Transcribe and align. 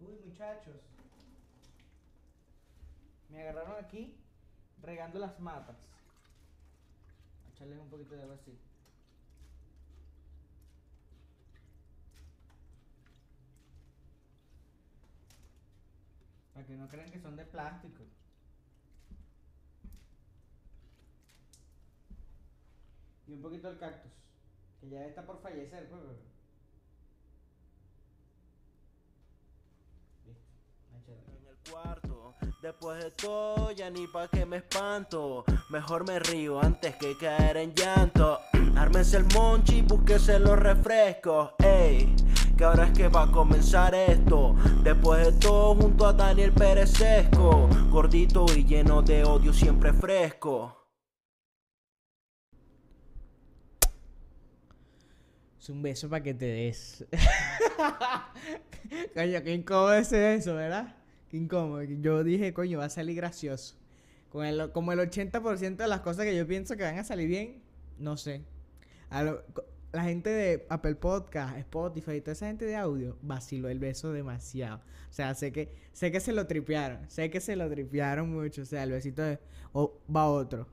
Uy, 0.00 0.18
muchachos. 0.26 0.76
Me 3.28 3.42
agarraron 3.42 3.84
aquí 3.84 4.14
regando 4.82 5.18
las 5.18 5.38
matas. 5.40 5.76
A 7.46 7.54
echarles 7.54 7.78
un 7.78 7.88
poquito 7.88 8.14
de 8.16 8.22
agua 8.22 8.34
así. 8.34 8.58
Para 16.54 16.66
que 16.66 16.74
no 16.74 16.88
crean 16.88 17.10
que 17.10 17.20
son 17.20 17.36
de 17.36 17.44
plástico. 17.44 18.04
Y 23.26 23.32
un 23.34 23.42
poquito 23.42 23.70
el 23.70 23.78
cactus. 23.78 24.10
Que 24.80 24.88
ya 24.88 25.06
está 25.06 25.24
por 25.24 25.40
fallecer, 25.40 25.88
pues. 25.88 26.00
pero- 26.02 26.30
Listo. 30.26 30.44
ahí 30.92 30.99
chévere. 30.99 30.99
En 31.10 31.46
el 31.46 31.56
cuarto, 31.70 32.34
después 32.62 33.02
de 33.02 33.10
todo 33.10 33.72
ya 33.72 33.90
ni 33.90 34.06
pa' 34.06 34.28
que 34.28 34.46
me 34.46 34.58
espanto. 34.58 35.44
Mejor 35.70 36.06
me 36.06 36.18
río 36.18 36.62
antes 36.62 36.96
que 36.96 37.16
caer 37.16 37.56
en 37.56 37.74
llanto. 37.74 38.40
Ármense 38.76 39.16
el 39.16 39.26
monchi, 39.34 39.82
búsquese 39.82 40.38
los 40.38 40.58
refrescos 40.58 41.52
Ey, 41.58 42.14
que 42.56 42.64
ahora 42.64 42.86
es 42.86 42.92
que 42.92 43.08
va 43.08 43.24
a 43.24 43.30
comenzar 43.30 43.94
esto. 43.94 44.54
Después 44.82 45.26
de 45.26 45.32
todo 45.32 45.74
junto 45.74 46.06
a 46.06 46.12
Daniel 46.12 46.52
Pérez 46.52 46.90
Sesco 46.90 47.68
Gordito 47.90 48.46
y 48.56 48.64
lleno 48.64 49.02
de 49.02 49.24
odio 49.24 49.52
siempre 49.52 49.92
fresco. 49.92 50.76
Es 55.58 55.68
un 55.68 55.82
beso 55.82 56.08
para 56.08 56.22
que 56.22 56.32
te 56.32 56.46
des. 56.46 57.04
coño, 59.14 59.42
qué 59.42 59.54
incómodo 59.54 59.92
ese 59.92 60.36
eso, 60.36 60.54
¿verdad? 60.54 60.99
Qué 61.30 61.36
incómodo. 61.36 61.82
Yo 61.84 62.24
dije, 62.24 62.52
coño, 62.52 62.80
va 62.80 62.86
a 62.86 62.90
salir 62.90 63.16
gracioso. 63.16 63.76
Con 64.30 64.44
el, 64.44 64.72
como 64.72 64.92
el 64.92 64.98
80% 64.98 65.76
de 65.76 65.86
las 65.86 66.00
cosas 66.00 66.24
que 66.24 66.36
yo 66.36 66.46
pienso 66.46 66.76
que 66.76 66.82
van 66.82 66.98
a 66.98 67.04
salir 67.04 67.28
bien, 67.28 67.62
no 67.98 68.16
sé. 68.16 68.42
La 69.92 70.04
gente 70.04 70.30
de 70.30 70.66
Apple 70.68 70.96
Podcast, 70.96 71.56
Spotify 71.58 72.12
y 72.12 72.20
toda 72.20 72.32
esa 72.32 72.46
gente 72.46 72.64
de 72.64 72.76
audio 72.76 73.16
vaciló 73.22 73.68
el 73.68 73.78
beso 73.78 74.12
demasiado. 74.12 74.78
O 75.08 75.12
sea, 75.12 75.34
sé 75.34 75.52
que, 75.52 75.72
sé 75.92 76.10
que 76.10 76.20
se 76.20 76.32
lo 76.32 76.46
tripearon. 76.46 77.08
Sé 77.08 77.30
que 77.30 77.40
se 77.40 77.56
lo 77.56 77.68
tripearon 77.68 78.32
mucho. 78.32 78.62
O 78.62 78.64
sea, 78.64 78.82
el 78.82 78.90
besito 78.90 79.22
de. 79.22 79.38
O 79.72 80.00
va 80.14 80.28
otro. 80.28 80.68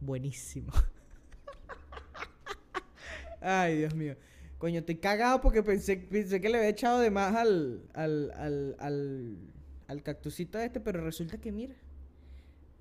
Buenísimo. 0.00 0.72
Ay, 3.40 3.78
Dios 3.78 3.94
mío. 3.94 4.16
Coño, 4.60 4.80
estoy 4.80 4.96
cagado 4.96 5.40
porque 5.40 5.62
pensé, 5.62 5.96
pensé 5.96 6.38
que 6.38 6.50
le 6.50 6.58
había 6.58 6.68
echado 6.68 6.98
de 7.00 7.10
más 7.10 7.34
al, 7.34 7.82
al, 7.94 8.30
al, 8.32 8.76
al, 8.78 9.38
al 9.88 10.02
cactusito 10.02 10.58
este, 10.58 10.80
pero 10.80 11.02
resulta 11.02 11.38
que, 11.38 11.50
mira, 11.50 11.74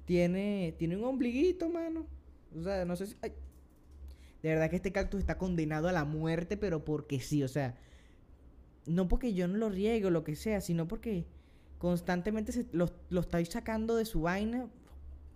tiene, 0.04 0.76
tiene 0.78 0.98
un 0.98 1.06
ombliguito, 1.06 1.70
mano. 1.70 2.06
O 2.54 2.62
sea, 2.62 2.84
no 2.84 2.98
sé 2.98 3.08
si... 3.08 3.16
De 3.24 4.50
verdad 4.50 4.70
que 4.70 4.76
este 4.76 4.92
cactus 4.92 5.22
está 5.22 5.38
condenado 5.38 5.88
a 5.88 5.94
la 5.94 6.04
muerte, 6.04 6.58
pero 6.58 6.84
porque 6.84 7.22
sí, 7.22 7.44
o 7.44 7.48
sea, 7.48 7.78
no 8.86 9.08
porque 9.08 9.34
yo 9.34 9.48
no 9.48 9.56
lo 9.56 9.70
riego 9.70 10.10
lo 10.10 10.26
que 10.26 10.36
sea, 10.36 10.60
sino 10.60 10.86
porque 10.86 11.28
constantemente 11.78 12.52
se, 12.52 12.66
lo, 12.74 12.90
lo 13.10 13.22
estáis 13.22 13.48
sacando 13.48 13.96
de 13.96 14.04
su 14.04 14.24
vaina. 14.24 14.68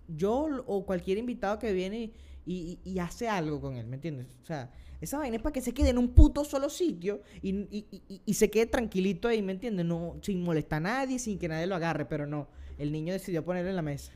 Yo 0.09 0.49
o 0.67 0.85
cualquier 0.85 1.19
invitado 1.19 1.57
que 1.57 1.71
viene 1.71 2.11
y 2.45 2.99
hace 2.99 3.29
algo 3.29 3.61
con 3.61 3.77
él, 3.77 3.87
¿me 3.87 3.95
entiendes? 3.95 4.37
O 4.43 4.45
sea, 4.45 4.69
esa 5.03 5.17
vaina 5.17 5.35
es 5.35 5.41
para 5.41 5.51
que 5.51 5.61
se 5.61 5.73
quede 5.73 5.89
en 5.89 5.97
un 5.97 6.13
puto 6.13 6.45
solo 6.45 6.69
sitio 6.69 7.21
y, 7.41 7.49
y- 7.69 8.21
y- 8.25 8.33
se 8.33 8.49
quede 8.49 8.67
tranquilito 8.67 9.27
ahí, 9.27 9.41
¿me 9.41 9.51
entiendes? 9.51 9.85
No, 9.85 10.17
sin 10.21 10.41
molestar 10.41 10.77
a 10.77 10.79
nadie, 10.79 11.19
sin 11.19 11.37
que 11.37 11.49
nadie 11.49 11.67
lo 11.67 11.75
agarre, 11.75 12.05
pero 12.05 12.25
no. 12.25 12.47
El 12.77 12.91
niño 12.91 13.11
decidió 13.11 13.43
ponerlo 13.43 13.69
en 13.69 13.75
la 13.75 13.81
mesa. 13.81 14.13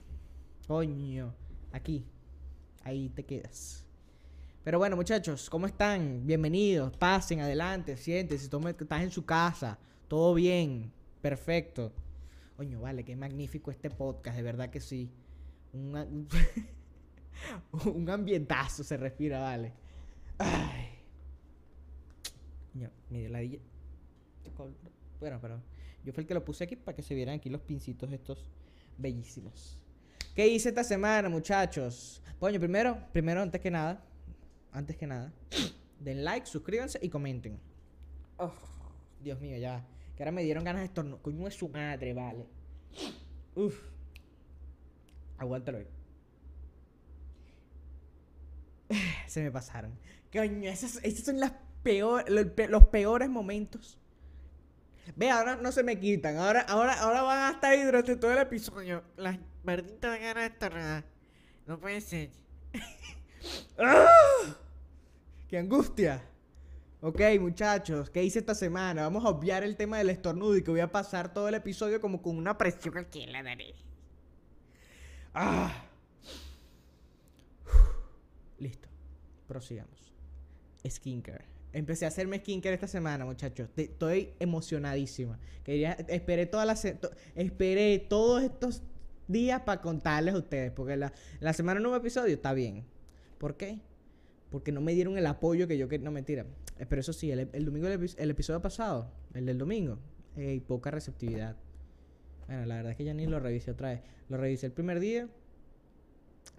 Coño, 0.65 1.35
aquí. 1.73 2.05
Ahí 2.83 3.09
te 3.09 3.25
quedas. 3.25 3.85
Pero 4.63 4.79
bueno, 4.79 4.95
muchachos, 4.95 5.49
¿cómo 5.49 5.65
están? 5.67 6.25
Bienvenidos, 6.25 6.95
pasen 6.95 7.41
adelante, 7.41 7.97
siéntense, 7.97 8.47
tomen, 8.47 8.75
estás 8.79 9.01
en 9.01 9.11
su 9.11 9.25
casa, 9.25 9.77
todo 10.07 10.33
bien, 10.33 10.91
perfecto. 11.21 11.91
Coño, 12.55 12.79
vale, 12.79 13.03
qué 13.03 13.15
magnífico 13.17 13.71
este 13.71 13.89
podcast, 13.89 14.37
de 14.37 14.43
verdad 14.43 14.69
que 14.69 14.79
sí. 14.79 15.11
Un, 15.73 16.27
un 17.93 18.09
ambientazo 18.09 18.83
se 18.85 18.95
respira, 18.95 19.39
vale. 19.41 19.73
Ay. 20.37 20.89
Coño, 22.73 22.91
mire, 23.09 23.29
la 23.29 23.39
DJ. 23.39 23.61
Bueno, 25.19 25.39
pero 25.41 25.61
yo 26.03 26.13
fui 26.13 26.21
el 26.21 26.27
que 26.27 26.33
lo 26.33 26.45
puse 26.45 26.63
aquí 26.63 26.75
para 26.75 26.95
que 26.95 27.01
se 27.01 27.15
vieran 27.15 27.35
aquí 27.35 27.49
los 27.49 27.61
pincitos 27.61 28.11
estos 28.11 28.49
bellísimos. 28.97 29.79
¿Qué 30.35 30.47
hice 30.47 30.69
esta 30.69 30.83
semana, 30.83 31.29
muchachos? 31.29 32.21
Coño, 32.39 32.59
primero, 32.59 32.97
primero, 33.11 33.41
antes 33.41 33.59
que 33.59 33.71
nada, 33.71 34.03
antes 34.71 34.95
que 34.95 35.07
nada, 35.07 35.33
den 35.99 36.23
like, 36.23 36.45
suscríbanse 36.45 36.99
y 37.01 37.09
comenten. 37.09 37.59
Oh, 38.37 38.53
Dios 39.21 39.39
mío, 39.39 39.57
ya. 39.57 39.83
Que 40.15 40.23
ahora 40.23 40.31
me 40.31 40.43
dieron 40.43 40.63
ganas 40.63 40.81
de 40.81 40.85
estornudar. 40.85 41.21
Coño, 41.21 41.47
es 41.47 41.55
su 41.55 41.69
madre, 41.69 42.13
vale. 42.13 42.45
Uf. 43.55 43.75
Aguántalo 45.37 45.79
ahí. 45.79 45.87
Se 49.27 49.41
me 49.41 49.51
pasaron. 49.51 49.91
Coño, 50.31 50.69
esas, 50.69 50.99
esas 51.03 51.25
son 51.25 51.39
las 51.39 51.53
peor, 51.83 52.29
lo- 52.29 52.53
pe- 52.55 52.67
los 52.67 52.85
peores 52.87 53.29
momentos. 53.29 53.97
Ve, 55.15 55.29
ahora 55.29 55.55
no 55.55 55.71
se 55.71 55.83
me 55.83 55.99
quitan. 55.99 56.37
Ahora, 56.37 56.61
ahora, 56.61 56.99
ahora 57.01 57.21
van 57.21 57.39
a 57.39 57.51
estar 57.55 57.71
ahí 57.71 57.83
durante 57.83 58.15
todo 58.17 58.31
el 58.33 58.39
episodio. 58.39 59.03
Las 59.15 59.37
malditas 59.63 60.19
ganas 60.19 60.43
de 60.43 60.45
estornudar. 60.47 61.05
No 61.65 61.79
puede 61.79 62.01
ser. 62.01 62.29
¡Ah! 63.79 64.07
¡Qué 65.47 65.57
angustia! 65.57 66.21
Ok, 66.99 67.21
muchachos, 67.39 68.09
¿qué 68.09 68.23
hice 68.23 68.39
esta 68.39 68.55
semana? 68.55 69.03
Vamos 69.03 69.23
a 69.23 69.29
obviar 69.29 69.63
el 69.63 69.77
tema 69.77 69.99
del 69.99 70.09
estornudo 70.09 70.57
y 70.57 70.63
que 70.63 70.71
voy 70.71 70.79
a 70.79 70.91
pasar 70.91 71.31
todo 71.31 71.47
el 71.47 71.53
episodio 71.53 72.01
como 72.01 72.21
con 72.21 72.35
una 72.37 72.57
presión 72.57 72.97
aquí 72.97 73.21
en 73.21 73.31
la 73.31 73.43
nariz. 73.43 73.75
¡Ah! 75.33 75.85
Listo. 78.59 78.89
Prosigamos. 79.47 80.06
Skincare. 80.85 81.45
Empecé 81.73 82.05
a 82.05 82.07
hacerme 82.07 82.39
skincare 82.39 82.73
esta 82.75 82.87
semana, 82.87 83.25
muchachos. 83.25 83.69
Te- 83.75 83.83
Estoy 83.83 84.29
emocionadísima. 84.39 85.37
Quería, 85.63 85.93
esperé 86.07 86.45
toda 86.45 86.65
la 86.65 86.75
se- 86.75 86.93
to- 86.93 87.11
esperé 87.35 87.99
todos 87.99 88.43
estos 88.43 88.81
días 89.27 89.61
para 89.61 89.81
contarles 89.81 90.33
a 90.33 90.37
ustedes. 90.37 90.71
Porque 90.71 90.95
la, 90.97 91.13
la 91.39 91.53
semana 91.53 91.79
hubo 91.87 91.95
episodio, 91.95 92.33
está 92.33 92.53
bien. 92.53 92.83
¿Por 93.37 93.57
qué? 93.57 93.79
Porque 94.49 94.71
no 94.71 94.81
me 94.81 94.93
dieron 94.93 95.17
el 95.17 95.25
apoyo 95.27 95.67
que 95.67 95.77
yo 95.77 95.87
quería. 95.89 96.05
No, 96.05 96.11
mentira. 96.11 96.45
Eh, 96.79 96.85
Pero 96.87 97.01
eso 97.01 97.13
sí, 97.13 97.29
el, 97.31 97.49
el 97.51 97.65
domingo, 97.65 97.87
el, 97.87 98.09
el 98.17 98.29
episodio 98.31 98.61
pasado, 98.61 99.11
el 99.33 99.45
del 99.45 99.57
domingo, 99.57 99.99
eh, 100.37 100.61
poca 100.65 100.89
receptividad. 100.89 101.57
Bueno, 102.47 102.65
la 102.65 102.75
verdad 102.77 102.91
es 102.93 102.97
que 102.97 103.03
ya 103.03 103.13
ni 103.13 103.25
lo 103.27 103.39
revisé 103.41 103.71
otra 103.71 103.89
vez. 103.89 104.01
Lo 104.29 104.37
revisé 104.37 104.65
el 104.67 104.71
primer 104.71 104.99
día. 105.01 105.27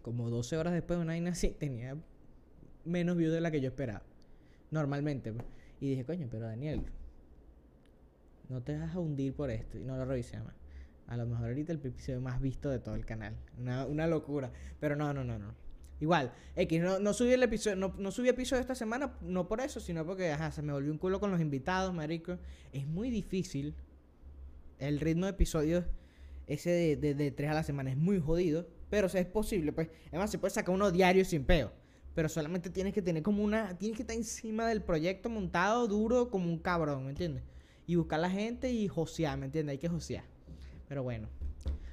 Como 0.02 0.28
12 0.30 0.56
horas 0.58 0.74
después 0.74 0.98
de 0.98 1.02
una 1.02 1.12
vaina 1.14 1.30
así, 1.30 1.48
tenía 1.58 1.96
menos 2.84 3.16
views 3.16 3.32
de 3.32 3.40
la 3.40 3.50
que 3.50 3.60
yo 3.60 3.68
esperaba. 3.68 4.02
Normalmente. 4.70 5.32
pues. 5.32 5.44
Y 5.80 5.90
dije, 5.90 6.04
coño, 6.04 6.26
pero 6.30 6.46
Daniel, 6.46 6.82
no 8.48 8.62
te 8.62 8.78
vas 8.78 8.94
a 8.94 8.98
hundir 8.98 9.34
por 9.34 9.50
esto. 9.50 9.78
Y 9.78 9.84
no 9.84 9.96
lo 9.96 10.04
revisé 10.04 10.38
más. 10.40 10.54
A 11.06 11.16
lo 11.16 11.26
mejor 11.26 11.48
ahorita 11.48 11.72
el 11.72 11.78
episodio 11.78 12.20
más 12.20 12.40
visto 12.40 12.68
de 12.70 12.78
todo 12.78 12.94
el 12.94 13.06
canal. 13.06 13.34
Una, 13.58 13.86
una 13.86 14.06
locura. 14.06 14.50
Pero 14.80 14.96
no, 14.96 15.12
no, 15.12 15.24
no, 15.24 15.38
no. 15.38 15.54
Igual, 16.00 16.32
X, 16.54 16.80
no, 16.80 17.00
no 17.00 17.12
subí 17.12 17.32
el 17.32 17.42
episodio, 17.42 17.74
no, 17.74 17.92
no 17.98 18.12
subí 18.12 18.28
episodio 18.28 18.60
esta 18.60 18.76
semana, 18.76 19.14
no 19.20 19.48
por 19.48 19.60
eso, 19.60 19.80
sino 19.80 20.06
porque, 20.06 20.30
ajá, 20.30 20.52
se 20.52 20.62
me 20.62 20.72
volvió 20.72 20.92
un 20.92 20.98
culo 20.98 21.18
con 21.18 21.32
los 21.32 21.40
invitados, 21.40 21.92
marico. 21.92 22.38
Es 22.72 22.86
muy 22.86 23.10
difícil. 23.10 23.74
El 24.78 25.00
ritmo 25.00 25.26
de 25.26 25.32
episodios, 25.32 25.84
ese 26.46 26.70
de, 26.70 26.96
de, 26.96 27.14
de 27.14 27.30
tres 27.32 27.50
a 27.50 27.54
la 27.54 27.64
semana, 27.64 27.90
es 27.90 27.96
muy 27.96 28.20
jodido. 28.20 28.68
Pero 28.90 29.08
o 29.08 29.10
es 29.10 29.26
posible, 29.26 29.72
pues. 29.72 29.88
Además, 30.08 30.30
se 30.30 30.38
puede 30.38 30.54
sacar 30.54 30.74
uno 30.74 30.90
diario 30.90 31.24
sin 31.24 31.44
peo. 31.44 31.72
Pero 32.18 32.28
solamente 32.28 32.68
tienes 32.68 32.92
que 32.92 33.00
tener 33.00 33.22
como 33.22 33.44
una. 33.44 33.78
Tienes 33.78 33.96
que 33.96 34.02
estar 34.02 34.16
encima 34.16 34.66
del 34.66 34.82
proyecto 34.82 35.30
montado 35.30 35.86
duro 35.86 36.30
como 36.30 36.48
un 36.48 36.58
cabrón, 36.58 37.04
¿me 37.04 37.10
entiendes? 37.10 37.44
Y 37.86 37.94
buscar 37.94 38.18
la 38.18 38.28
gente 38.28 38.72
y 38.72 38.88
josear, 38.88 39.38
¿me 39.38 39.46
entiendes? 39.46 39.74
Hay 39.74 39.78
que 39.78 39.88
josear. 39.88 40.24
Pero 40.88 41.04
bueno, 41.04 41.28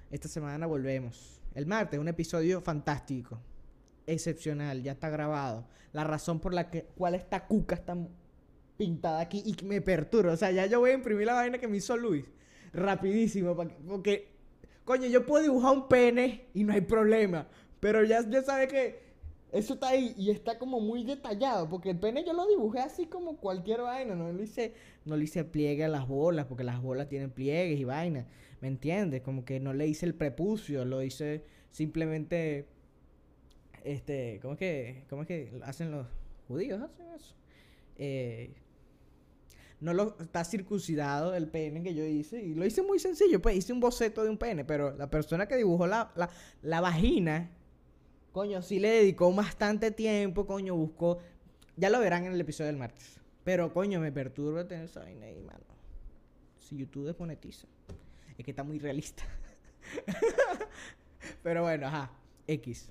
esta 0.10 0.28
semana 0.28 0.66
volvemos. 0.66 1.40
El 1.54 1.68
martes, 1.68 2.00
un 2.00 2.08
episodio 2.08 2.60
fantástico. 2.60 3.40
Excepcional, 4.08 4.82
ya 4.82 4.94
está 4.94 5.12
grabado. 5.12 5.68
La 5.94 6.04
razón 6.04 6.40
por 6.40 6.56
la 6.56 6.72
que, 6.72 6.86
cual 6.98 7.14
esta 7.14 7.46
cuca 7.46 7.76
está 7.76 7.96
pintada 8.78 9.20
aquí 9.20 9.44
y 9.46 9.64
me 9.64 9.80
perturba. 9.80 10.34
O 10.34 10.38
sea, 10.38 10.50
ya 10.50 10.66
yo 10.66 10.80
voy 10.80 10.90
a 10.90 10.94
imprimir 10.96 11.28
la 11.28 11.36
vaina 11.36 11.60
que 11.60 11.68
me 11.68 11.78
hizo 11.78 11.96
Luis. 11.98 12.26
Rapidísimo, 12.74 13.56
porque, 13.56 14.32
coño, 14.86 15.06
yo 15.06 15.24
puedo 15.24 15.44
dibujar 15.44 15.72
un 15.78 15.88
pene 15.88 16.48
y 16.56 16.64
no 16.64 16.74
hay 16.74 16.82
problema. 16.82 17.48
Pero 17.80 18.04
ya, 18.04 18.28
ya 18.28 18.42
sabe 18.42 18.68
que 18.68 19.05
Eso 19.56 19.76
está 19.76 19.88
ahí 19.88 20.14
y 20.18 20.32
está 20.32 20.60
como 20.60 20.82
muy 20.82 21.06
detallado, 21.06 21.70
porque 21.70 21.92
el 21.92 21.98
pene 21.98 22.26
yo 22.26 22.34
lo 22.34 22.46
dibujé 22.46 22.80
así 22.80 23.06
como 23.06 23.38
cualquier 23.38 23.84
vaina, 23.84 24.14
no 24.14 24.34
le 24.34 24.44
hice, 24.44 24.74
no 25.06 25.16
le 25.16 25.24
hice 25.24 25.46
pliegue 25.46 25.86
a 25.86 25.88
las 25.88 26.10
bolas, 26.10 26.46
porque 26.48 26.66
las 26.66 26.82
bolas 26.82 27.08
tienen 27.08 27.32
pliegues 27.32 27.80
y 27.80 27.86
vainas, 27.86 28.26
¿me 28.60 28.68
entiendes? 28.68 29.22
Como 29.22 29.46
que 29.46 29.62
no 29.62 29.74
le 29.74 29.88
hice 29.88 30.06
el 30.06 30.14
prepucio, 30.14 30.84
lo 30.84 31.02
hice 31.02 31.46
simplemente, 31.72 32.68
este, 33.86 34.40
¿cómo 34.42 34.56
es 34.56 34.60
que, 34.60 35.06
cómo 35.10 35.22
es 35.22 35.28
que 35.30 35.52
hacen 35.64 35.90
los 35.90 36.06
judíos? 36.50 36.82
Hacen 36.82 37.06
eso. 37.16 37.34
Eh, 37.96 38.54
no 39.80 39.94
lo 39.94 40.18
está 40.20 40.44
circuncidado 40.44 41.34
el 41.34 41.48
pene 41.48 41.82
que 41.82 41.96
yo 41.96 42.04
hice 42.04 42.44
y 42.44 42.56
lo 42.56 42.66
hice 42.66 42.82
muy 42.82 43.00
sencillo, 43.00 43.42
pues 43.42 43.56
hice 43.56 43.72
un 43.72 43.80
boceto 43.80 44.22
de 44.22 44.30
un 44.30 44.38
pene, 44.38 44.66
pero 44.66 44.92
la 44.98 45.10
persona 45.10 45.48
que 45.48 45.56
dibujó 45.56 45.88
la, 45.88 46.12
la, 46.18 46.30
la 46.62 46.82
vagina 46.82 47.52
coño, 48.36 48.62
sí 48.62 48.80
le 48.80 48.90
dedicó 48.90 49.34
bastante 49.34 49.92
tiempo, 49.92 50.46
coño, 50.46 50.76
buscó. 50.76 51.20
Ya 51.78 51.90
lo 51.90 52.02
verán 52.02 52.26
en 52.26 52.34
el 52.34 52.42
episodio 52.42 52.68
del 52.68 52.76
martes. 52.76 53.22
Pero, 53.46 53.72
coño, 53.72 54.02
me 54.02 54.12
perturba 54.12 54.68
tener 54.68 54.86
esa 54.86 55.00
vaina 55.00 55.28
ahí, 55.28 55.42
mano. 55.42 55.64
Si 56.60 56.76
YouTube 56.76 57.06
desmonetiza. 57.06 57.66
Es 58.38 58.44
que 58.44 58.52
está 58.52 58.64
muy 58.64 58.78
realista. 58.78 59.24
Pero 61.44 61.62
bueno, 61.62 61.88
ajá. 61.88 62.12
X. 62.46 62.90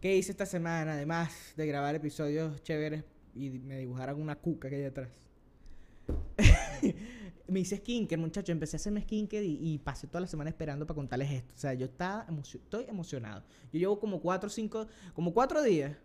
¿Qué 0.00 0.16
hice 0.16 0.32
esta 0.32 0.44
semana? 0.44 0.94
Además 0.94 1.52
de 1.56 1.64
grabar 1.68 1.94
episodios 1.94 2.60
chéveres 2.64 3.04
y 3.32 3.50
me 3.50 3.78
dibujaran 3.78 4.20
una 4.20 4.34
cuca 4.34 4.68
que 4.68 4.74
hay 4.74 4.84
atrás. 4.86 5.10
me 7.48 7.60
hice 7.60 7.76
skincare, 7.76 8.20
muchacho. 8.20 8.52
Empecé 8.52 8.76
a 8.76 8.78
hacerme 8.78 9.02
skincare 9.02 9.44
y, 9.44 9.78
pasé 9.78 10.06
toda 10.06 10.20
la 10.20 10.26
semana 10.26 10.50
esperando 10.50 10.86
para 10.86 10.96
contarles 10.96 11.30
esto. 11.30 11.54
O 11.54 11.58
sea, 11.58 11.74
yo 11.74 11.86
estaba 11.86 12.26
estoy 12.42 12.84
emocionado. 12.88 13.44
Yo 13.72 13.78
llevo 13.78 13.98
como 13.98 14.20
cuatro 14.20 14.48
cinco, 14.50 14.86
como 15.14 15.32
cuatro 15.32 15.62
días. 15.62 15.96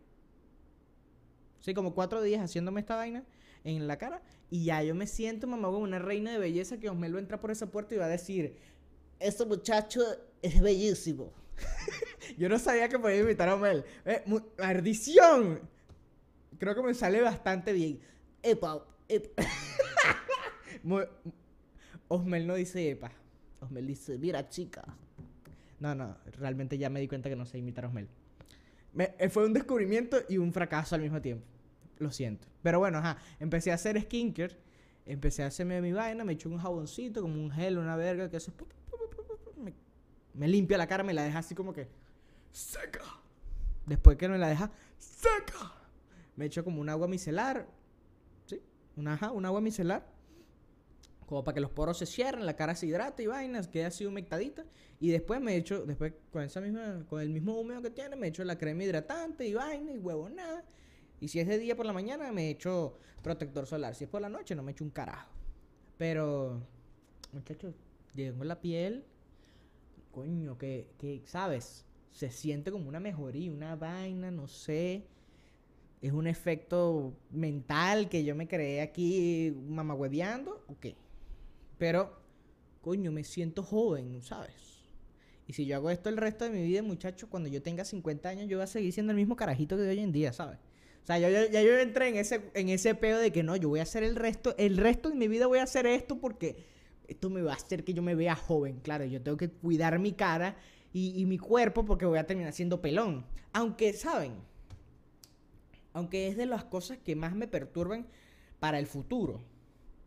Sí, 1.59 1.73
como 1.73 1.93
cuatro 1.93 2.21
días 2.21 2.41
haciéndome 2.41 2.79
esta 2.79 2.95
vaina 2.95 3.23
en 3.63 3.88
la 3.88 3.97
cara. 3.97 4.21
Y 4.49 4.65
ya 4.65 4.83
yo 4.83 4.95
me 4.95 5.07
siento, 5.07 5.47
mamá, 5.47 5.67
como 5.67 5.79
una 5.79 5.99
reina 5.99 6.31
de 6.31 6.39
belleza 6.39 6.79
que 6.79 6.89
Osmelo 6.89 7.19
entra 7.19 7.39
por 7.39 7.51
esa 7.51 7.67
puerta 7.67 7.95
y 7.95 7.97
va 7.97 8.05
a 8.05 8.09
decir: 8.09 8.55
Este 9.19 9.45
muchacho 9.45 10.01
es 10.41 10.61
bellísimo. 10.61 11.31
yo 12.38 12.49
no 12.49 12.57
sabía 12.59 12.89
que 12.89 12.99
podía 12.99 13.19
invitar 13.19 13.49
a 13.49 13.55
Osmel. 13.55 13.83
Eh, 14.05 14.23
¡Maldición! 14.57 15.61
Creo 16.57 16.75
que 16.75 16.81
me 16.83 16.93
sale 16.93 17.21
bastante 17.21 17.73
bien. 17.73 17.99
Epa, 18.43 18.85
epa. 19.07 19.43
Osmel 22.07 22.48
no 22.48 22.56
dice 22.56 22.89
epa. 22.89 23.12
Osmel 23.60 23.88
dice, 23.88 24.18
mira 24.18 24.50
chica. 24.50 24.83
No, 25.80 25.95
no, 25.95 26.16
realmente 26.38 26.78
ya 26.78 26.89
me 26.89 27.00
di 27.00 27.07
cuenta 27.07 27.30
que 27.30 27.36
no 27.36 27.45
sé 27.45 27.57
imitar 27.57 27.86
a 27.86 27.88
Osmel. 27.88 28.07
Eh, 28.98 29.30
fue 29.30 29.45
un 29.45 29.54
descubrimiento 29.54 30.18
y 30.30 30.38
un 30.38 30.51
fracaso 30.51 30.95
al 30.95 31.01
mismo 31.01 31.22
tiempo. 31.22 31.45
Lo 32.00 32.12
siento. 32.12 32.48
Pero 32.62 32.80
bueno, 32.80 32.98
ajá. 32.98 33.18
Empecé 33.39 33.72
a 33.72 33.75
hacer 33.75 34.00
skincare. 34.01 34.57
Empecé 35.06 35.44
a 35.44 35.48
hacerme 35.48 35.81
mi 35.81 35.92
vaina. 35.92 36.24
Me 36.24 36.33
eché 36.33 36.48
un 36.48 36.57
jaboncito, 36.57 37.22
como 37.22 37.42
un 37.42 37.51
gel, 37.51 37.77
una 37.77 37.95
verga, 37.95 38.30
que 38.30 38.38
hace. 38.38 38.51
Me, 39.57 39.74
me 40.34 40.48
limpia 40.48 40.77
la 40.77 40.88
cara, 40.88 41.04
me 41.04 41.13
la 41.13 41.24
deja 41.24 41.39
así 41.39 41.56
como 41.56 41.74
que. 41.74 41.88
Seca. 42.51 43.06
Después 43.86 44.18
que 44.18 44.27
me 44.27 44.38
la 44.38 44.50
deja 44.50 44.72
seca. 44.98 45.74
Me 46.36 46.45
echo 46.45 46.63
como 46.63 46.81
un 46.81 46.89
agua 46.89 47.07
micelar. 47.07 47.68
¿Sí? 48.45 48.62
Una, 48.95 49.13
ajá, 49.13 49.31
un 49.31 49.45
agua 49.45 49.62
micelar 49.62 50.06
como 51.31 51.45
para 51.45 51.56
que 51.56 51.62
los 51.62 51.72
poros 51.72 51.98
se 51.98 52.06
cierren, 52.06 52.45
la 52.45 52.57
cara 52.57 52.75
se 52.75 52.88
hidrate 52.88 53.24
y 53.24 53.28
vainas, 53.28 53.69
quede 53.69 53.86
así 53.86 54.06
humectadita. 54.06 54.66
Y 55.00 55.12
después 55.12 55.39
me 55.39 55.56
echo, 55.56 55.86
después 55.86 56.12
con 56.30 56.44
esa 56.44 56.60
misma, 56.60 57.06
con 57.07 57.22
el 57.22 57.30
mismo 57.30 57.57
húmedo 57.57 57.81
que 57.81 57.89
tiene, 57.89 58.18
me 58.18 58.28
echo 58.28 58.44
la 58.44 58.57
crema 58.57 58.83
hidratante 58.83 59.48
y 59.48 59.54
vaina 59.54 59.94
y 59.94 59.98
huevo 59.98 60.28
nada. 60.28 60.66
Y 61.22 61.30
si 61.30 61.39
es 61.39 61.48
de 61.48 61.57
día 61.57 61.78
por 61.78 61.86
la 61.86 61.94
mañana, 61.94 62.33
me 62.33 62.50
echo 62.50 62.98
protector 63.24 63.66
solar. 63.66 63.95
Si 63.95 64.04
es 64.04 64.10
por 64.10 64.22
la 64.22 64.28
noche, 64.28 64.56
no 64.56 64.62
me 64.62 64.74
echo 64.74 64.83
un 64.83 64.89
carajo. 64.89 65.31
Pero, 65.98 66.68
muchachos, 67.31 67.75
llegó 68.13 68.44
la 68.44 68.60
piel, 68.60 69.06
coño, 70.12 70.57
que, 70.57 70.89
que, 70.98 71.22
¿sabes? 71.24 71.86
Se 72.12 72.30
siente 72.30 72.74
como 72.74 72.89
una 72.89 73.00
mejoría, 73.00 73.54
una 73.54 73.77
vaina, 73.77 74.31
no 74.31 74.50
sé. 74.50 75.07
Es 76.01 76.12
un 76.12 76.27
efecto 76.27 77.13
mental 77.30 78.10
que 78.10 78.25
yo 78.25 78.36
me 78.36 78.50
creé 78.50 78.81
aquí 78.81 79.56
mamagüeveando, 79.69 80.66
¿o 80.68 80.77
qué? 80.77 80.98
Pero, 81.81 82.13
coño, 82.81 83.12
me 83.12 83.24
siento 83.24 83.63
joven, 83.63 84.22
¿sabes? 84.22 84.54
Y 85.48 85.54
si 85.54 85.66
yo 85.66 85.78
hago 85.78 85.89
esto 85.89 86.10
el 86.10 86.18
resto 86.18 86.45
de 86.45 86.51
mi 86.51 86.62
vida, 86.62 86.83
muchachos, 86.83 87.28
cuando 87.28 87.50
yo 87.50 87.63
tenga 87.63 87.83
50 87.83 88.30
años, 88.30 88.48
yo 88.48 88.57
voy 88.57 88.66
a 88.66 88.68
seguir 88.68 88.94
siendo 88.94 89.13
el 89.13 89.18
mismo 89.18 89.36
carajito 89.36 89.75
que 89.75 89.81
de 89.81 89.89
hoy 89.89 90.00
en 90.00 90.12
día, 90.12 90.31
¿sabes? 90.31 90.60
O 91.01 91.07
sea, 91.07 91.18
ya, 91.18 91.30
yo 91.50 91.80
entré 91.80 92.10
en 92.10 92.18
ese, 92.18 92.51
en 92.54 92.69
ese 92.69 92.94
pedo 92.94 93.18
de 93.18 93.31
que 93.31 93.42
no, 93.42 93.56
yo 93.56 93.68
voy 93.68 93.80
a 93.80 93.81
hacer 93.81 94.04
el 94.04 94.16
resto, 94.16 94.54
el 94.60 94.78
resto 94.78 95.10
de 95.10 95.16
mi 95.16 95.28
vida 95.28 95.48
voy 95.48 95.57
a 95.57 95.63
hacer 95.63 95.88
esto 95.88 96.19
porque 96.19 96.68
esto 97.07 97.31
me 97.31 97.42
va 97.42 97.54
a 97.54 97.56
hacer 97.56 97.84
que 97.84 97.95
yo 97.95 98.04
me 98.04 98.13
vea 98.13 98.36
joven. 98.36 98.80
Claro, 98.81 99.04
yo 99.06 99.19
tengo 99.19 99.38
que 99.38 99.50
cuidar 99.50 99.98
mi 99.98 100.12
cara 100.12 100.57
y, 100.94 101.19
y 101.19 101.25
mi 101.25 101.39
cuerpo 101.39 101.84
porque 101.84 102.06
voy 102.06 102.19
a 102.19 102.27
terminar 102.27 102.54
siendo 102.54 102.80
pelón. 102.80 103.25
Aunque, 103.54 103.94
¿saben? 103.94 104.34
Aunque 105.94 106.27
es 106.27 106.38
de 106.38 106.45
las 106.45 106.63
cosas 106.63 107.00
que 107.00 107.16
más 107.16 107.34
me 107.34 107.48
perturban 107.48 108.06
para 108.60 108.77
el 108.77 108.86
futuro 108.86 109.50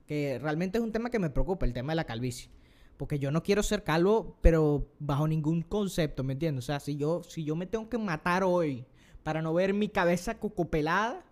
que 0.06 0.39
realmente 0.39 0.79
es 0.79 0.85
un 0.85 0.93
tema 0.93 1.11
que 1.11 1.19
me 1.19 1.31
preocupa, 1.31 1.67
el 1.67 1.73
tema 1.73 1.93
de 1.93 1.97
la 1.97 2.05
calvicie. 2.05 2.51
Porque 2.97 3.19
yo 3.19 3.31
no 3.31 3.43
quiero 3.43 3.62
ser 3.62 3.83
calvo, 3.83 4.37
pero 4.41 4.89
bajo 4.99 5.27
ningún 5.27 5.62
concepto, 5.62 6.23
¿me 6.23 6.35
entiendes? 6.35 6.65
O 6.65 6.67
sea, 6.67 6.81
si 6.81 6.97
yo, 6.97 7.23
si 7.25 7.45
yo 7.45 7.56
me 7.56 7.67
tengo 7.67 7.89
que 7.89 7.99
matar 7.99 8.45
hoy 8.45 8.87
para 9.23 9.43
no 9.43 9.53
ver 9.53 9.75
mi 9.75 9.89
cabeza 9.89 10.39
cocopelada, 10.39 11.25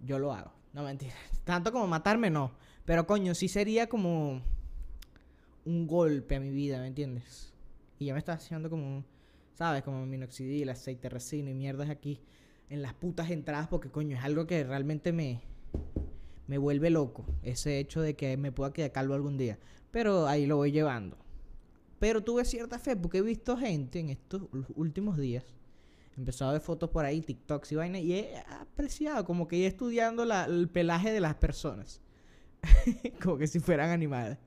yo 0.00 0.18
lo 0.18 0.32
hago. 0.32 0.52
No 0.72 0.82
mentira. 0.82 1.14
Tanto 1.44 1.72
como 1.72 1.86
matarme, 1.86 2.30
no. 2.30 2.52
Pero 2.84 3.06
coño, 3.06 3.34
sí 3.34 3.48
sería 3.48 3.88
como 3.88 4.42
un 5.64 5.86
golpe 5.86 6.36
a 6.36 6.40
mi 6.40 6.50
vida, 6.50 6.80
¿me 6.80 6.86
entiendes? 6.86 7.52
Y 7.98 8.06
ya 8.06 8.12
me 8.12 8.18
está 8.18 8.34
haciendo 8.34 8.70
como, 8.70 9.04
¿sabes? 9.54 9.82
Como 9.82 10.04
minoxidil, 10.06 10.68
aceite 10.68 11.08
resino 11.08 11.50
y 11.50 11.54
mierdas 11.54 11.90
aquí 11.90 12.20
en 12.70 12.82
las 12.82 12.94
putas 12.94 13.30
entradas 13.30 13.68
porque 13.68 13.90
coño, 13.90 14.16
es 14.16 14.24
algo 14.24 14.46
que 14.46 14.64
realmente 14.64 15.12
me, 15.12 15.42
me 16.46 16.58
vuelve 16.58 16.90
loco 16.90 17.24
ese 17.42 17.78
hecho 17.78 18.00
de 18.00 18.14
que 18.14 18.36
me 18.36 18.52
pueda 18.52 18.72
quedar 18.72 18.92
calvo 18.92 19.14
algún 19.14 19.36
día. 19.36 19.58
Pero 19.90 20.26
ahí 20.26 20.46
lo 20.46 20.56
voy 20.56 20.72
llevando. 20.72 21.16
Pero 21.98 22.22
tuve 22.22 22.44
cierta 22.44 22.78
fe 22.78 22.96
porque 22.96 23.18
he 23.18 23.22
visto 23.22 23.56
gente 23.56 24.00
en 24.00 24.10
estos 24.10 24.42
últimos 24.74 25.16
días. 25.16 25.44
Empezado 26.16 26.50
a 26.50 26.54
ver 26.54 26.62
fotos 26.62 26.90
por 26.90 27.04
ahí, 27.04 27.20
TikToks 27.20 27.72
y 27.72 27.74
vaina. 27.76 27.98
Y 27.98 28.12
he 28.12 28.36
apreciado, 28.60 29.24
como 29.24 29.48
que 29.48 29.64
he 29.64 29.66
estudiando 29.66 30.22
el 30.22 30.68
pelaje 30.68 31.12
de 31.12 31.20
las 31.20 31.34
personas. 31.34 32.00
como 33.22 33.38
que 33.38 33.46
si 33.46 33.60
fueran 33.60 33.90
animales. 33.90 34.38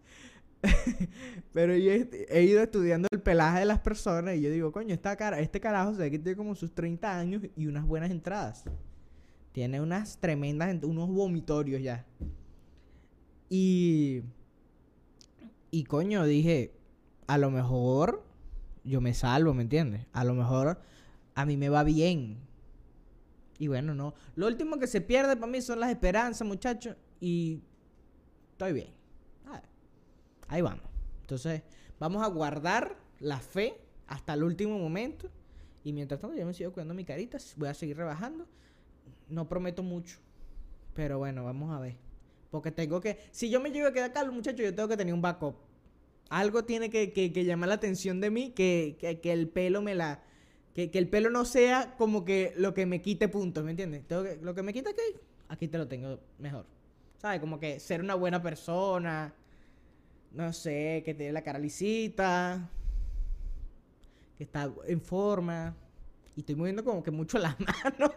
Pero 1.53 1.75
yo 1.75 1.91
he, 1.91 2.43
ido 2.43 2.61
estudiando 2.61 3.07
el 3.11 3.21
pelaje 3.21 3.59
de 3.59 3.65
las 3.65 3.79
personas 3.79 4.35
y 4.35 4.41
yo 4.41 4.49
digo, 4.49 4.71
coño, 4.71 4.93
esta 4.93 5.15
cara, 5.15 5.39
este 5.39 5.59
carajo 5.59 5.93
se 5.93 6.01
ve 6.01 6.11
que 6.11 6.19
tiene 6.19 6.35
como 6.35 6.55
sus 6.55 6.73
30 6.73 7.17
años 7.17 7.43
y 7.55 7.67
unas 7.67 7.85
buenas 7.85 8.11
entradas. 8.11 8.63
Tiene 9.57 9.81
unas 9.81 10.19
tremendas, 10.19 10.83
unos 10.83 11.09
vomitorios 11.09 11.81
ya. 11.81 12.05
Y. 13.49 14.21
Y 15.71 15.83
coño, 15.85 16.25
dije, 16.25 16.75
a 17.25 17.39
lo 17.39 17.49
mejor 17.49 18.23
yo 18.83 19.01
me 19.01 19.15
salvo, 19.15 19.55
¿me 19.55 19.63
entiendes? 19.63 20.05
A 20.13 20.25
lo 20.25 20.35
mejor 20.35 20.79
a 21.33 21.45
mí 21.47 21.57
me 21.57 21.69
va 21.69 21.83
bien. 21.83 22.37
Y 23.57 23.67
bueno, 23.67 23.95
no. 23.95 24.13
Lo 24.35 24.45
último 24.45 24.77
que 24.77 24.85
se 24.85 25.01
pierde 25.01 25.35
para 25.35 25.51
mí 25.51 25.59
son 25.59 25.79
las 25.79 25.89
esperanzas, 25.89 26.47
muchachos. 26.47 26.95
Y 27.19 27.63
estoy 28.51 28.73
bien. 28.73 28.91
Ahí 30.49 30.61
vamos. 30.61 30.85
Entonces, 31.21 31.63
vamos 31.99 32.21
a 32.21 32.27
guardar 32.27 32.95
la 33.17 33.39
fe 33.39 33.81
hasta 34.05 34.35
el 34.35 34.43
último 34.43 34.77
momento. 34.77 35.31
Y 35.83 35.93
mientras 35.93 36.21
tanto, 36.21 36.37
yo 36.37 36.45
me 36.45 36.53
sigo 36.53 36.73
cuidando 36.73 36.93
mi 36.93 37.05
carita. 37.05 37.39
Voy 37.55 37.69
a 37.69 37.73
seguir 37.73 37.97
rebajando 37.97 38.47
no 39.29 39.47
prometo 39.47 39.83
mucho. 39.83 40.19
Pero 40.93 41.19
bueno, 41.19 41.43
vamos 41.43 41.75
a 41.75 41.79
ver. 41.79 41.95
Porque 42.49 42.71
tengo 42.71 43.01
que. 43.01 43.17
Si 43.31 43.49
yo 43.49 43.59
me 43.59 43.71
llego 43.71 43.87
a 43.87 43.93
quedar 43.93 44.13
calvo, 44.13 44.33
muchachos, 44.33 44.61
yo 44.61 44.73
tengo 44.73 44.89
que 44.89 44.97
tener 44.97 45.13
un 45.13 45.21
backup. 45.21 45.55
Algo 46.29 46.65
tiene 46.65 46.89
que, 46.89 47.13
que, 47.13 47.45
llamar 47.45 47.69
la 47.69 47.75
atención 47.75 48.19
de 48.19 48.29
mí, 48.29 48.51
que, 48.51 48.97
que, 49.21 49.31
el 49.31 49.47
pelo 49.47 49.81
me 49.81 49.95
la. 49.95 50.23
Que, 50.73 50.89
el 50.93 51.07
pelo 51.07 51.29
no 51.29 51.45
sea 51.45 51.95
como 51.97 52.25
que 52.25 52.53
lo 52.57 52.73
que 52.73 52.85
me 52.85 53.01
quite 53.01 53.27
puntos, 53.27 53.63
¿me 53.63 53.71
entiendes? 53.71 54.07
Tengo 54.07 54.23
que, 54.23 54.37
lo 54.41 54.53
que 54.53 54.63
me 54.63 54.73
quita 54.73 54.89
aquí, 54.89 55.19
aquí 55.49 55.67
te 55.67 55.77
lo 55.77 55.87
tengo 55.87 56.19
mejor. 56.39 56.65
¿Sabes? 57.17 57.39
Como 57.39 57.59
que 57.59 57.79
ser 57.79 58.01
una 58.01 58.15
buena 58.15 58.41
persona. 58.41 59.33
No 60.31 60.53
sé, 60.53 61.01
que 61.05 61.13
tiene 61.13 61.31
la 61.31 61.41
cara 61.43 61.59
lisita. 61.59 62.69
Que 64.37 64.43
está 64.43 64.71
en 64.85 65.01
forma. 65.01 65.75
Y 66.35 66.41
estoy 66.41 66.55
moviendo 66.55 66.83
como 66.83 67.01
que 67.01 67.11
mucho 67.11 67.39
las 67.39 67.55
manos. 67.59 68.11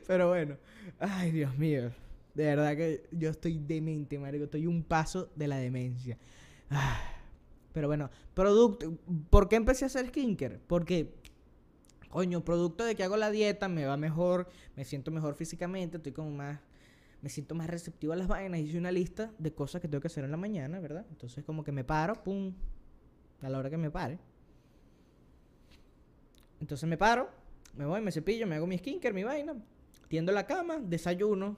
Pero 0.06 0.28
bueno. 0.28 0.56
Ay, 0.98 1.30
Dios 1.30 1.56
mío. 1.56 1.92
De 2.34 2.44
verdad 2.44 2.76
que 2.76 3.06
yo 3.12 3.30
estoy 3.30 3.58
demente, 3.58 4.18
marico. 4.18 4.44
Estoy 4.44 4.66
un 4.66 4.82
paso 4.82 5.30
de 5.34 5.48
la 5.48 5.56
demencia. 5.56 6.18
Ah. 6.70 7.00
Pero 7.72 7.88
bueno, 7.88 8.08
producto. 8.34 8.96
¿Por 9.30 9.48
qué 9.48 9.56
empecé 9.56 9.84
a 9.84 9.86
hacer 9.86 10.06
skincare? 10.08 10.60
Porque, 10.66 11.12
coño, 12.08 12.44
producto 12.44 12.84
de 12.84 12.94
que 12.94 13.02
hago 13.02 13.16
la 13.16 13.30
dieta, 13.30 13.68
me 13.68 13.84
va 13.84 13.96
mejor, 13.96 14.48
me 14.76 14.84
siento 14.84 15.10
mejor 15.10 15.34
físicamente, 15.34 15.96
estoy 15.96 16.12
como 16.12 16.30
más. 16.30 16.60
Me 17.20 17.30
siento 17.30 17.54
más 17.54 17.68
receptivo 17.68 18.12
a 18.12 18.16
las 18.16 18.28
vainas. 18.28 18.60
Hice 18.60 18.78
una 18.78 18.92
lista 18.92 19.32
de 19.38 19.52
cosas 19.52 19.80
que 19.80 19.88
tengo 19.88 20.00
que 20.00 20.06
hacer 20.06 20.24
en 20.24 20.30
la 20.30 20.36
mañana, 20.36 20.78
¿verdad? 20.78 21.04
Entonces, 21.10 21.42
como 21.44 21.64
que 21.64 21.72
me 21.72 21.82
paro, 21.82 22.22
pum, 22.22 22.52
a 23.42 23.48
la 23.48 23.58
hora 23.58 23.70
que 23.70 23.76
me 23.76 23.90
pare. 23.90 24.18
Entonces 26.60 26.88
me 26.88 26.96
paro, 26.96 27.28
me 27.74 27.84
voy, 27.84 28.00
me 28.00 28.12
cepillo, 28.12 28.46
me 28.46 28.54
hago 28.54 28.66
mi 28.66 28.78
skincare, 28.78 29.12
mi 29.12 29.24
vaina, 29.24 29.54
tiendo 30.08 30.32
la 30.32 30.46
cama, 30.46 30.78
desayuno, 30.78 31.56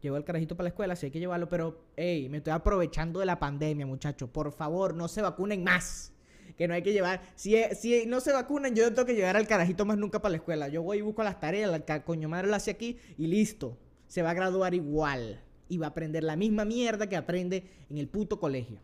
llevo 0.00 0.16
el 0.16 0.24
carajito 0.24 0.56
para 0.56 0.64
la 0.64 0.68
escuela, 0.70 0.96
si 0.96 1.06
hay 1.06 1.12
que 1.12 1.20
llevarlo, 1.20 1.48
pero, 1.48 1.84
hey, 1.96 2.28
me 2.28 2.38
estoy 2.38 2.52
aprovechando 2.52 3.20
de 3.20 3.26
la 3.26 3.38
pandemia, 3.38 3.86
muchachos. 3.86 4.28
Por 4.30 4.52
favor, 4.52 4.94
no 4.94 5.08
se 5.08 5.22
vacunen 5.22 5.64
más. 5.64 6.12
Que 6.56 6.66
no 6.66 6.74
hay 6.74 6.82
que 6.82 6.92
llevar. 6.92 7.22
Si, 7.36 7.54
si 7.74 8.06
no 8.06 8.20
se 8.20 8.32
vacunan, 8.32 8.74
yo 8.74 8.88
tengo 8.92 9.06
que 9.06 9.14
llevar 9.14 9.36
al 9.36 9.46
carajito 9.46 9.84
más 9.84 9.96
nunca 9.96 10.20
para 10.20 10.30
la 10.30 10.36
escuela. 10.38 10.68
Yo 10.68 10.82
voy 10.82 10.98
y 10.98 11.02
busco 11.02 11.22
las 11.22 11.38
tareas, 11.38 11.70
la 11.70 12.04
coño 12.04 12.28
madre 12.28 12.48
la 12.48 12.56
hace 12.56 12.72
aquí 12.72 12.98
y 13.16 13.28
listo. 13.28 13.78
Se 14.08 14.22
va 14.22 14.30
a 14.30 14.34
graduar 14.34 14.74
igual. 14.74 15.40
Y 15.68 15.78
va 15.78 15.86
a 15.86 15.90
aprender 15.90 16.24
la 16.24 16.34
misma 16.34 16.64
mierda 16.64 17.08
que 17.08 17.16
aprende 17.16 17.64
en 17.90 17.98
el 17.98 18.08
puto 18.08 18.40
colegio. 18.40 18.80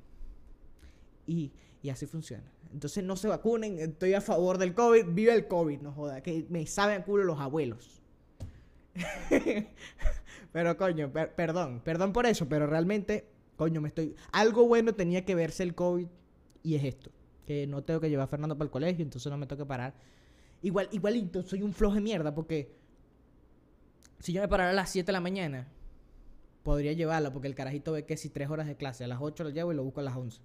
Y, 1.27 1.51
y 1.83 1.89
así 1.89 2.07
funciona. 2.07 2.45
Entonces 2.73 3.03
no 3.03 3.17
se 3.17 3.29
vacunen, 3.29 3.79
estoy 3.79 4.15
a 4.15 4.21
favor 4.21 4.59
del 4.59 4.75
COVID, 4.75 5.07
vive 5.09 5.33
el 5.33 5.47
COVID, 5.47 5.81
no 5.81 5.93
joda, 5.93 6.23
que 6.23 6.45
me 6.49 6.67
saben 6.67 7.03
culo 7.03 7.25
los 7.25 7.41
abuelos. 7.41 8.03
pero 10.53 10.77
coño, 10.77 11.13
perdón, 11.13 11.81
perdón 11.85 12.13
por 12.13 12.27
eso, 12.27 12.49
pero 12.49 12.67
realmente, 12.67 13.27
coño, 13.57 13.81
me 13.81 13.89
estoy... 13.89 14.15
Algo 14.33 14.67
bueno 14.67 14.95
tenía 14.95 15.25
que 15.25 15.35
verse 15.35 15.63
el 15.63 15.75
COVID 15.75 16.07
y 16.63 16.75
es 16.77 16.85
esto, 16.85 17.11
que 17.47 17.67
no 17.67 17.83
tengo 17.83 18.01
que 18.01 18.11
llevar 18.11 18.25
a 18.25 18.29
Fernando 18.29 18.57
para 18.57 18.67
el 18.67 18.71
colegio, 18.71 19.03
entonces 19.03 19.31
no 19.31 19.39
me 19.39 19.47
tengo 19.47 19.65
que 19.65 19.69
parar. 19.69 19.95
Igual, 20.63 20.89
igualito, 20.93 21.43
soy 21.43 21.63
un 21.63 21.73
flojo 21.73 21.97
de 21.97 22.01
mierda 22.01 22.35
porque 22.35 22.73
si 24.21 24.33
yo 24.33 24.41
me 24.41 24.49
parara 24.49 24.71
a 24.71 24.75
las 24.75 24.91
7 24.91 25.07
de 25.07 25.13
la 25.13 25.21
mañana, 25.21 25.69
podría 26.63 26.93
llevarlo 26.95 27.33
porque 27.33 27.49
el 27.49 27.55
carajito 27.55 27.93
ve 27.93 28.07
que 28.07 28.17
si 28.17 28.31
3 28.31 28.49
horas 28.49 28.67
de 28.67 28.77
clase, 28.77 29.05
a 29.05 29.09
las 29.09 29.19
8 29.21 29.45
lo 29.45 29.51
llevo 29.51 29.73
y 29.73 29.77
lo 29.77 29.85
busco 29.85 30.01
a 30.01 30.05
las 30.05 30.17
11. 30.17 30.41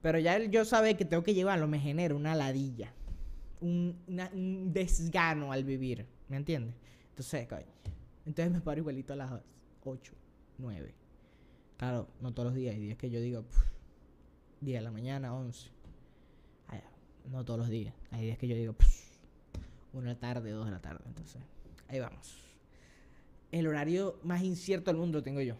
Pero 0.00 0.18
ya 0.18 0.38
yo 0.38 0.64
sabe 0.64 0.96
que 0.96 1.04
tengo 1.04 1.22
que 1.22 1.34
llevarlo 1.34 1.66
me 1.66 1.78
genera 1.78 2.14
una 2.14 2.34
ladilla. 2.34 2.94
Un, 3.60 3.96
desgano 4.72 5.52
al 5.52 5.64
vivir. 5.64 6.06
¿Me 6.28 6.36
entiendes? 6.36 6.74
Entonces. 7.16 7.48
Entonces 8.26 8.52
me 8.52 8.60
paro 8.60 8.80
igualito 8.80 9.14
a 9.14 9.16
las 9.16 9.32
8, 9.84 10.12
9. 10.58 10.94
Claro, 11.78 12.08
no 12.20 12.34
todos 12.34 12.48
los 12.48 12.54
días. 12.54 12.74
Hay 12.74 12.80
días 12.80 12.98
que 12.98 13.08
yo 13.08 13.20
digo, 13.20 13.44
10 14.60 14.78
de 14.78 14.84
la 14.84 14.90
mañana, 14.90 15.34
11. 15.34 15.70
no 17.30 17.44
todos 17.44 17.58
los 17.58 17.68
días. 17.68 17.94
Hay 18.10 18.26
días 18.26 18.38
que 18.38 18.48
yo 18.48 18.56
digo, 18.56 18.74
1 19.92 20.02
de 20.02 20.14
la 20.14 20.20
tarde, 20.20 20.50
2 20.50 20.66
de 20.66 20.70
la 20.72 20.80
tarde. 20.80 21.04
Entonces, 21.06 21.40
ahí 21.88 22.00
vamos. 22.00 22.36
El 23.50 23.66
horario 23.66 24.18
más 24.22 24.42
incierto 24.42 24.90
del 24.90 24.98
mundo 24.98 25.22
tengo 25.22 25.40
yo. 25.40 25.56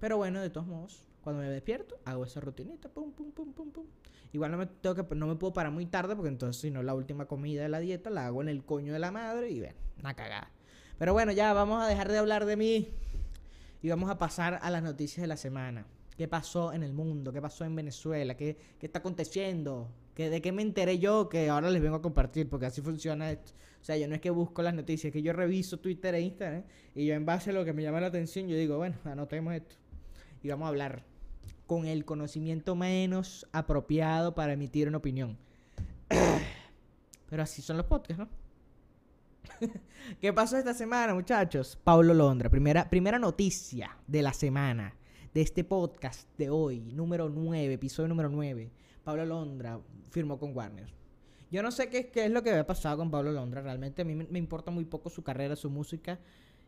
Pero 0.00 0.18
bueno, 0.18 0.40
de 0.40 0.50
todos 0.50 0.66
modos, 0.66 1.02
cuando 1.22 1.42
me 1.42 1.48
despierto, 1.48 1.98
hago 2.04 2.24
esa 2.24 2.40
rutinita, 2.40 2.88
pum, 2.90 3.12
pum, 3.12 3.32
pum, 3.32 3.52
pum, 3.52 3.70
pum. 3.70 3.86
Igual 4.32 4.50
no 4.50 4.58
me, 4.58 4.66
tengo 4.66 4.94
que, 4.94 5.14
no 5.14 5.26
me 5.26 5.36
puedo 5.36 5.52
parar 5.52 5.72
muy 5.72 5.86
tarde 5.86 6.14
porque 6.14 6.28
entonces 6.28 6.60
si 6.60 6.70
no 6.70 6.82
la 6.82 6.94
última 6.94 7.26
comida 7.26 7.62
de 7.62 7.68
la 7.68 7.80
dieta 7.80 8.10
la 8.10 8.26
hago 8.26 8.42
en 8.42 8.48
el 8.48 8.64
coño 8.64 8.92
de 8.92 8.98
la 8.98 9.10
madre 9.10 9.50
y 9.50 9.60
ven, 9.60 9.74
una 9.98 10.14
cagada. 10.14 10.50
Pero 11.00 11.14
bueno, 11.14 11.32
ya 11.32 11.54
vamos 11.54 11.82
a 11.82 11.88
dejar 11.88 12.12
de 12.12 12.18
hablar 12.18 12.44
de 12.44 12.58
mí 12.58 12.90
y 13.80 13.88
vamos 13.88 14.10
a 14.10 14.18
pasar 14.18 14.58
a 14.60 14.70
las 14.70 14.82
noticias 14.82 15.22
de 15.22 15.28
la 15.28 15.38
semana. 15.38 15.86
¿Qué 16.14 16.28
pasó 16.28 16.74
en 16.74 16.82
el 16.82 16.92
mundo? 16.92 17.32
¿Qué 17.32 17.40
pasó 17.40 17.64
en 17.64 17.74
Venezuela? 17.74 18.36
¿Qué, 18.36 18.58
qué 18.78 18.84
está 18.84 18.98
aconteciendo? 18.98 19.88
¿Qué, 20.14 20.28
¿De 20.28 20.42
qué 20.42 20.52
me 20.52 20.60
enteré 20.60 20.98
yo 20.98 21.30
que 21.30 21.48
ahora 21.48 21.70
les 21.70 21.80
vengo 21.80 21.96
a 21.96 22.02
compartir? 22.02 22.50
Porque 22.50 22.66
así 22.66 22.82
funciona 22.82 23.30
esto. 23.30 23.52
O 23.80 23.82
sea, 23.82 23.96
yo 23.96 24.08
no 24.08 24.14
es 24.14 24.20
que 24.20 24.28
busco 24.28 24.60
las 24.60 24.74
noticias, 24.74 25.06
es 25.06 25.12
que 25.14 25.22
yo 25.22 25.32
reviso 25.32 25.78
Twitter 25.78 26.14
e 26.14 26.20
Instagram 26.20 26.64
y 26.94 27.06
yo 27.06 27.14
en 27.14 27.24
base 27.24 27.48
a 27.48 27.54
lo 27.54 27.64
que 27.64 27.72
me 27.72 27.82
llama 27.82 28.02
la 28.02 28.08
atención, 28.08 28.46
yo 28.46 28.54
digo, 28.54 28.76
bueno, 28.76 28.98
anotemos 29.06 29.54
esto. 29.54 29.76
Y 30.42 30.48
vamos 30.50 30.66
a 30.66 30.68
hablar 30.68 31.06
con 31.66 31.86
el 31.86 32.04
conocimiento 32.04 32.76
menos 32.76 33.46
apropiado 33.52 34.34
para 34.34 34.52
emitir 34.52 34.86
una 34.86 34.98
opinión. 34.98 35.38
Pero 37.30 37.42
así 37.42 37.62
son 37.62 37.78
los 37.78 37.86
podcasts, 37.86 38.18
¿no? 38.18 38.39
¿Qué 40.20 40.32
pasó 40.32 40.56
esta 40.56 40.74
semana, 40.74 41.14
muchachos? 41.14 41.78
Pablo 41.82 42.14
Londra, 42.14 42.50
primera, 42.50 42.88
primera 42.88 43.18
noticia 43.18 43.96
de 44.06 44.22
la 44.22 44.32
semana, 44.32 44.96
de 45.34 45.40
este 45.42 45.64
podcast 45.64 46.28
de 46.36 46.50
hoy, 46.50 46.80
número 46.80 47.28
9, 47.28 47.74
episodio 47.74 48.08
número 48.08 48.28
9. 48.28 48.70
Pablo 49.04 49.24
Londra 49.24 49.80
firmó 50.10 50.38
con 50.38 50.56
Warner. 50.56 50.92
Yo 51.50 51.62
no 51.62 51.70
sé 51.70 51.88
qué, 51.88 52.10
qué 52.10 52.26
es 52.26 52.30
lo 52.30 52.42
que 52.42 52.50
había 52.50 52.66
pasado 52.66 52.98
con 52.98 53.10
Pablo 53.10 53.32
Londra, 53.32 53.62
realmente 53.62 54.02
a 54.02 54.04
mí 54.04 54.14
me 54.14 54.38
importa 54.38 54.70
muy 54.70 54.84
poco 54.84 55.10
su 55.10 55.22
carrera, 55.22 55.56
su 55.56 55.68
música 55.68 56.18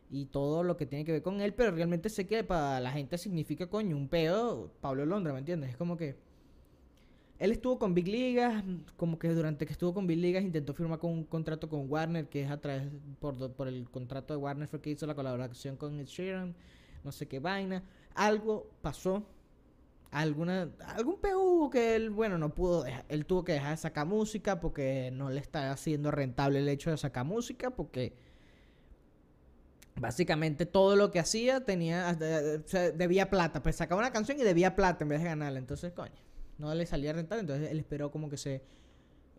y 0.09 0.25
todo 0.25 0.63
lo 0.63 0.77
que 0.77 0.85
tiene 0.85 1.05
que 1.05 1.13
ver 1.13 1.23
con 1.23 1.41
él, 1.41 1.53
pero 1.53 1.71
realmente 1.71 2.09
sé 2.09 2.27
que 2.27 2.43
para 2.43 2.79
la 2.79 2.91
gente 2.91 3.17
significa, 3.17 3.67
coño, 3.67 3.95
un 3.95 4.09
pedo 4.09 4.71
Pablo 4.81 5.05
Londra, 5.05 5.33
¿me 5.33 5.39
entiendes? 5.39 5.71
Es 5.71 5.77
como 5.77 5.97
que 5.97 6.17
él 7.43 7.51
estuvo 7.51 7.77
con 7.77 7.93
Big 7.93 8.07
Ligas, 8.07 8.63
como 8.95 9.19
que 9.19 9.27
durante 9.27 9.65
que 9.65 9.73
estuvo 9.73 9.93
con 9.93 10.07
Big 10.07 10.17
Ligas 10.17 10.45
intentó 10.45 10.73
firmar 10.73 10.97
con 10.97 11.11
un 11.11 11.25
contrato 11.25 11.67
con 11.67 11.91
Warner, 11.91 12.29
que 12.29 12.43
es 12.43 12.49
a 12.49 12.61
través, 12.61 12.87
por, 13.19 13.67
el 13.67 13.89
contrato 13.89 14.33
de 14.33 14.37
Warner 14.37 14.65
fue 14.69 14.79
que 14.79 14.91
hizo 14.91 15.05
la 15.05 15.13
colaboración 15.13 15.75
con 15.75 16.01
Sheeran, 16.05 16.55
no 17.03 17.11
sé 17.11 17.27
qué 17.27 17.41
vaina. 17.41 17.83
Algo 18.15 18.69
pasó, 18.81 19.25
alguna, 20.09 20.69
algún 20.95 21.19
pedo 21.19 21.69
que 21.69 21.97
él, 21.97 22.11
bueno, 22.11 22.37
no 22.37 22.55
pudo, 22.55 22.85
él 23.09 23.25
tuvo 23.25 23.43
que 23.43 23.51
dejar 23.51 23.71
de 23.71 23.77
sacar 23.77 24.07
música 24.07 24.61
porque 24.61 25.11
no 25.11 25.29
le 25.29 25.41
está 25.41 25.73
haciendo 25.73 26.11
rentable 26.11 26.59
el 26.59 26.69
hecho 26.69 26.91
de 26.91 26.97
sacar 26.97 27.25
música, 27.25 27.71
porque 27.71 28.13
Básicamente 29.95 30.65
todo 30.65 30.95
lo 30.95 31.11
que 31.11 31.19
hacía 31.19 31.65
tenía, 31.65 32.15
debía 32.15 33.29
plata, 33.29 33.61
pues 33.61 33.75
sacaba 33.75 34.01
una 34.01 34.11
canción 34.11 34.39
y 34.39 34.43
debía 34.43 34.75
plata 34.75 35.03
en 35.03 35.09
vez 35.09 35.19
de 35.19 35.25
ganarla, 35.25 35.59
entonces 35.59 35.93
coño, 35.93 36.19
no 36.57 36.73
le 36.73 36.85
salía 36.85 37.13
rentable, 37.13 37.41
entonces 37.41 37.71
él 37.71 37.79
esperó 37.79 38.11
como 38.11 38.29
que 38.29 38.37
se, 38.37 38.61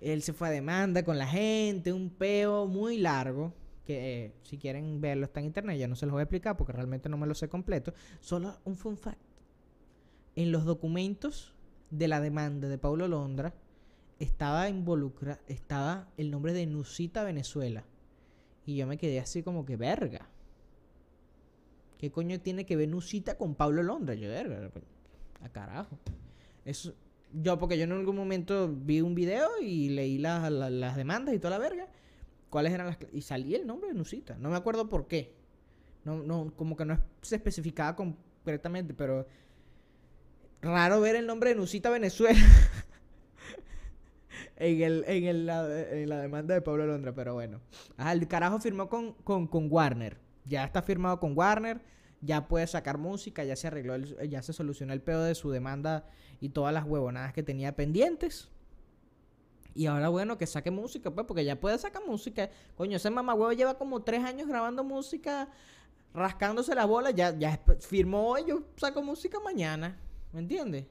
él 0.00 0.22
se 0.22 0.32
fue 0.32 0.48
a 0.48 0.50
demanda 0.50 1.04
con 1.04 1.18
la 1.18 1.26
gente, 1.26 1.92
un 1.92 2.10
peo 2.10 2.66
muy 2.66 2.98
largo, 2.98 3.52
que 3.84 4.24
eh, 4.24 4.34
si 4.42 4.58
quieren 4.58 5.00
verlo 5.00 5.26
está 5.26 5.40
en 5.40 5.46
internet, 5.46 5.78
ya 5.78 5.88
no 5.88 5.96
se 5.96 6.06
los 6.06 6.12
voy 6.12 6.20
a 6.20 6.24
explicar 6.24 6.56
porque 6.56 6.72
realmente 6.72 7.08
no 7.08 7.16
me 7.16 7.26
lo 7.26 7.34
sé 7.34 7.48
completo, 7.48 7.94
solo 8.20 8.58
un 8.64 8.76
fun 8.76 8.96
fact, 8.96 9.20
en 10.36 10.52
los 10.52 10.64
documentos 10.64 11.54
de 11.90 12.08
la 12.08 12.20
demanda 12.20 12.68
de 12.68 12.78
Paulo 12.78 13.06
Londra 13.08 13.54
estaba 14.18 14.68
involucrado, 14.68 15.40
estaba 15.46 16.08
el 16.16 16.30
nombre 16.30 16.52
de 16.52 16.66
Nusita 16.66 17.24
Venezuela, 17.24 17.84
y 18.66 18.76
yo 18.76 18.86
me 18.86 18.96
quedé 18.96 19.20
así 19.20 19.42
como 19.42 19.64
que 19.64 19.76
verga 19.76 20.30
¿Qué 22.04 22.10
coño 22.10 22.38
tiene 22.38 22.66
que 22.66 22.76
ver 22.76 22.90
Nusita 22.90 23.38
con 23.38 23.54
Pablo 23.54 23.82
Londra? 23.82 24.14
Yo, 24.14 24.28
verga, 24.28 24.70
a 25.40 25.48
carajo. 25.48 25.98
Eso, 26.66 26.94
yo, 27.42 27.58
porque 27.58 27.76
yo 27.76 27.84
en 27.84 27.92
algún 27.92 28.16
momento 28.16 28.72
vi 28.72 29.00
un 29.00 29.14
video 29.14 29.48
y 29.60 29.88
leí 29.88 30.18
las 30.18 30.96
demandas 30.96 31.34
y 31.34 31.38
toda 31.38 31.50
la 31.50 31.58
verga. 31.58 31.88
¿Cuáles 32.48 32.72
eran 32.72 32.86
las.? 32.86 32.98
Y 33.12 33.22
salí 33.22 33.54
el 33.54 33.66
nombre 33.66 33.88
de 33.88 33.94
Nusita. 33.94 34.36
No 34.38 34.50
me 34.50 34.56
acuerdo 34.56 34.88
por 34.88 35.08
qué. 35.08 35.34
No, 36.04 36.22
no, 36.22 36.52
como 36.56 36.76
que 36.76 36.84
no 36.84 36.98
se 37.22 37.36
especificaba 37.36 37.96
concretamente, 37.96 38.94
pero. 38.94 39.26
Raro 40.62 41.00
ver 41.00 41.16
el 41.16 41.26
nombre 41.26 41.50
de 41.50 41.56
Nusita 41.56 41.90
Venezuela 41.90 42.38
en, 44.56 44.82
el, 44.82 45.04
en, 45.06 45.24
el, 45.24 45.46
la, 45.46 45.90
en 45.90 46.08
la 46.08 46.20
demanda 46.20 46.54
de 46.54 46.62
Pablo 46.62 46.86
Londra, 46.86 47.14
pero 47.14 47.34
bueno. 47.34 47.60
Ajá, 47.96 48.12
el 48.12 48.26
carajo 48.28 48.60
firmó 48.60 48.88
con, 48.88 49.12
con, 49.24 49.46
con 49.46 49.70
Warner. 49.70 50.16
Ya 50.46 50.64
está 50.64 50.80
firmado 50.80 51.20
con 51.20 51.36
Warner 51.36 51.82
ya 52.24 52.48
puede 52.48 52.66
sacar 52.66 52.98
música, 52.98 53.44
ya 53.44 53.56
se 53.56 53.66
arregló, 53.66 53.96
ya 53.96 54.42
se 54.42 54.52
solucionó 54.52 54.92
el 54.92 55.02
pedo 55.02 55.22
de 55.22 55.34
su 55.34 55.50
demanda 55.50 56.06
y 56.40 56.48
todas 56.50 56.72
las 56.72 56.84
huevonadas 56.84 57.32
que 57.32 57.42
tenía 57.42 57.76
pendientes. 57.76 58.48
Y 59.74 59.86
ahora, 59.86 60.08
bueno, 60.08 60.38
que 60.38 60.46
saque 60.46 60.70
música, 60.70 61.10
pues, 61.10 61.26
porque 61.26 61.44
ya 61.44 61.58
puede 61.58 61.78
sacar 61.78 62.02
música. 62.06 62.48
Coño, 62.76 62.96
ese 62.96 63.10
huevo 63.10 63.52
lleva 63.52 63.76
como 63.76 64.02
tres 64.02 64.24
años 64.24 64.48
grabando 64.48 64.84
música, 64.84 65.48
rascándose 66.14 66.74
la 66.74 66.84
bola. 66.84 67.10
Ya, 67.10 67.36
ya 67.36 67.60
firmó 67.80 68.28
hoy, 68.28 68.44
yo 68.46 68.62
saco 68.76 69.02
música 69.02 69.40
mañana. 69.40 69.98
¿Me 70.32 70.40
entiendes? 70.40 70.86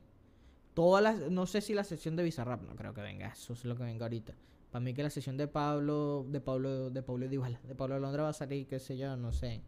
Todas 0.74 1.02
las. 1.02 1.32
No 1.32 1.46
sé 1.48 1.62
si 1.62 1.74
la 1.74 1.86
sesión 1.86 2.18
de 2.18 2.24
Bizarrap, 2.24 2.62
no 2.64 2.76
creo 2.76 2.94
que 2.94 3.02
venga. 3.02 3.28
Eso 3.28 3.54
es 3.54 3.64
lo 3.64 3.78
que 3.78 3.84
venga 3.84 4.06
ahorita. 4.06 4.34
Para 4.70 4.84
mí 4.84 4.94
que 4.94 5.04
la 5.04 5.10
sesión 5.10 5.38
de 5.38 5.48
Pablo, 5.48 6.26
de 6.28 6.42
Pablo, 6.42 6.90
de 6.90 7.04
Pablo 7.04 7.28
de 7.28 7.76
Pablo 7.76 8.00
Londra 8.00 8.24
va 8.24 8.30
a 8.30 8.34
salir, 8.34 8.68
qué 8.68 8.80
sé 8.80 8.98
yo, 8.98 9.16
no 9.16 9.32
sé 9.32 9.62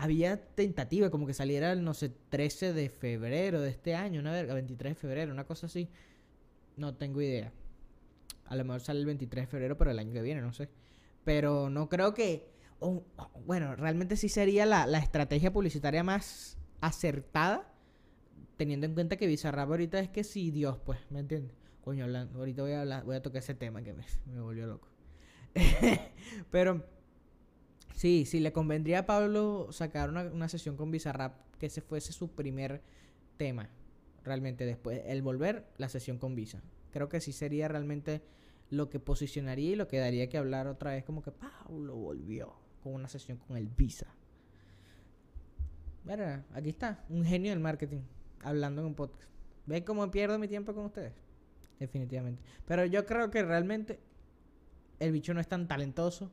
había 0.00 0.40
tentativa 0.54 1.10
como 1.10 1.26
que 1.26 1.34
saliera 1.34 1.72
el, 1.72 1.84
no 1.84 1.92
sé, 1.92 2.08
13 2.30 2.72
de 2.72 2.88
febrero 2.88 3.60
de 3.60 3.68
este 3.68 3.94
año, 3.94 4.20
una 4.20 4.32
verga, 4.32 4.54
23 4.54 4.92
de 4.92 4.94
febrero, 4.94 5.30
una 5.30 5.44
cosa 5.44 5.66
así. 5.66 5.90
No 6.78 6.94
tengo 6.94 7.20
idea. 7.20 7.52
A 8.46 8.56
lo 8.56 8.64
mejor 8.64 8.80
sale 8.80 9.00
el 9.00 9.06
23 9.06 9.44
de 9.44 9.46
febrero, 9.46 9.76
pero 9.76 9.90
el 9.90 9.98
año 9.98 10.14
que 10.14 10.22
viene, 10.22 10.40
no 10.40 10.54
sé. 10.54 10.70
Pero 11.22 11.68
no 11.68 11.90
creo 11.90 12.14
que... 12.14 12.48
bueno, 13.44 13.76
realmente 13.76 14.16
sí 14.16 14.30
sería 14.30 14.64
la, 14.64 14.86
la 14.86 15.00
estrategia 15.00 15.52
publicitaria 15.52 16.02
más 16.02 16.56
acertada 16.80 17.70
teniendo 18.56 18.86
en 18.86 18.94
cuenta 18.94 19.16
que 19.16 19.26
Bizarrap 19.26 19.68
ahorita 19.68 20.00
es 20.00 20.08
que 20.08 20.24
sí, 20.24 20.50
Dios, 20.50 20.78
pues, 20.84 20.98
¿me 21.10 21.20
entiendes? 21.20 21.54
Coño, 21.82 22.04
hablando, 22.04 22.38
ahorita 22.38 22.62
voy 22.62 22.72
a 22.72 22.80
hablar, 22.80 23.04
voy 23.04 23.16
a 23.16 23.22
tocar 23.22 23.40
ese 23.40 23.54
tema 23.54 23.82
que 23.82 23.92
me, 23.92 24.04
me 24.32 24.40
volvió 24.40 24.66
loco. 24.66 24.88
Pero 26.50 26.86
sí, 28.00 28.24
sí, 28.24 28.40
le 28.40 28.50
convendría 28.50 29.00
a 29.00 29.06
Pablo 29.06 29.68
sacar 29.72 30.08
una, 30.08 30.22
una 30.22 30.48
sesión 30.48 30.78
con 30.78 30.90
Bizarrap 30.90 31.38
que 31.58 31.66
ese 31.66 31.82
fuese 31.82 32.14
su 32.14 32.30
primer 32.30 32.80
tema. 33.36 33.68
Realmente, 34.24 34.64
después, 34.64 35.02
el 35.04 35.20
volver, 35.20 35.66
la 35.76 35.90
sesión 35.90 36.16
con 36.16 36.34
Visa. 36.34 36.62
Creo 36.92 37.10
que 37.10 37.20
sí 37.20 37.32
sería 37.32 37.68
realmente 37.68 38.22
lo 38.70 38.88
que 38.88 39.00
posicionaría 39.00 39.72
y 39.72 39.76
lo 39.76 39.86
que 39.86 39.98
daría 39.98 40.30
que 40.30 40.38
hablar 40.38 40.66
otra 40.66 40.92
vez, 40.92 41.04
como 41.04 41.22
que 41.22 41.30
Pablo 41.30 41.94
volvió 41.94 42.54
con 42.82 42.94
una 42.94 43.08
sesión 43.08 43.36
con 43.36 43.58
el 43.58 43.68
Visa. 43.68 44.06
Mira, 46.04 46.46
aquí 46.54 46.70
está, 46.70 47.04
un 47.10 47.22
genio 47.22 47.50
del 47.50 47.60
marketing, 47.60 48.00
hablando 48.42 48.80
en 48.80 48.86
un 48.86 48.94
podcast. 48.94 49.30
¿Ven 49.66 49.84
cómo 49.84 50.10
pierdo 50.10 50.38
mi 50.38 50.48
tiempo 50.48 50.74
con 50.74 50.86
ustedes? 50.86 51.12
Definitivamente. 51.78 52.42
Pero 52.64 52.86
yo 52.86 53.04
creo 53.04 53.30
que 53.30 53.42
realmente 53.42 54.00
el 54.98 55.12
bicho 55.12 55.34
no 55.34 55.40
es 55.40 55.48
tan 55.48 55.68
talentoso 55.68 56.30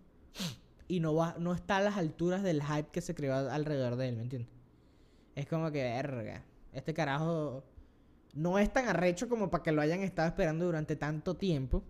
y 0.88 1.00
no 1.00 1.14
va, 1.14 1.36
no 1.40 1.54
está 1.54 1.78
a 1.78 1.82
las 1.82 1.98
alturas 1.98 2.44
del 2.44 2.64
hype 2.64 2.90
que 2.92 3.02
se 3.02 3.14
creó 3.14 3.36
alrededor 3.36 3.96
de 3.96 4.10
él, 4.10 4.16
¿me 4.16 4.24
entiendes? 4.24 4.50
Es 5.36 5.46
como 5.46 5.72
que, 5.72 5.84
verga, 5.84 6.44
este 6.74 6.94
carajo 6.94 7.64
no 8.34 8.60
es 8.60 8.72
tan 8.72 8.88
arrecho 8.88 9.28
como 9.28 9.50
para 9.50 9.64
que 9.64 9.72
lo 9.72 9.82
hayan 9.82 10.02
estado 10.02 10.28
esperando 10.28 10.66
durante 10.66 10.96
tanto 10.96 11.36
tiempo. 11.36 11.84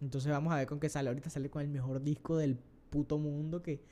Entonces 0.00 0.30
vamos 0.30 0.52
a 0.52 0.56
ver 0.56 0.66
con 0.66 0.78
qué 0.78 0.88
sale. 0.88 1.08
Ahorita 1.08 1.28
sale 1.28 1.50
con 1.50 1.62
el 1.62 1.68
mejor 1.68 2.02
disco 2.02 2.36
del 2.36 2.56
puto 2.90 3.18
mundo 3.18 3.62
que, 3.62 3.82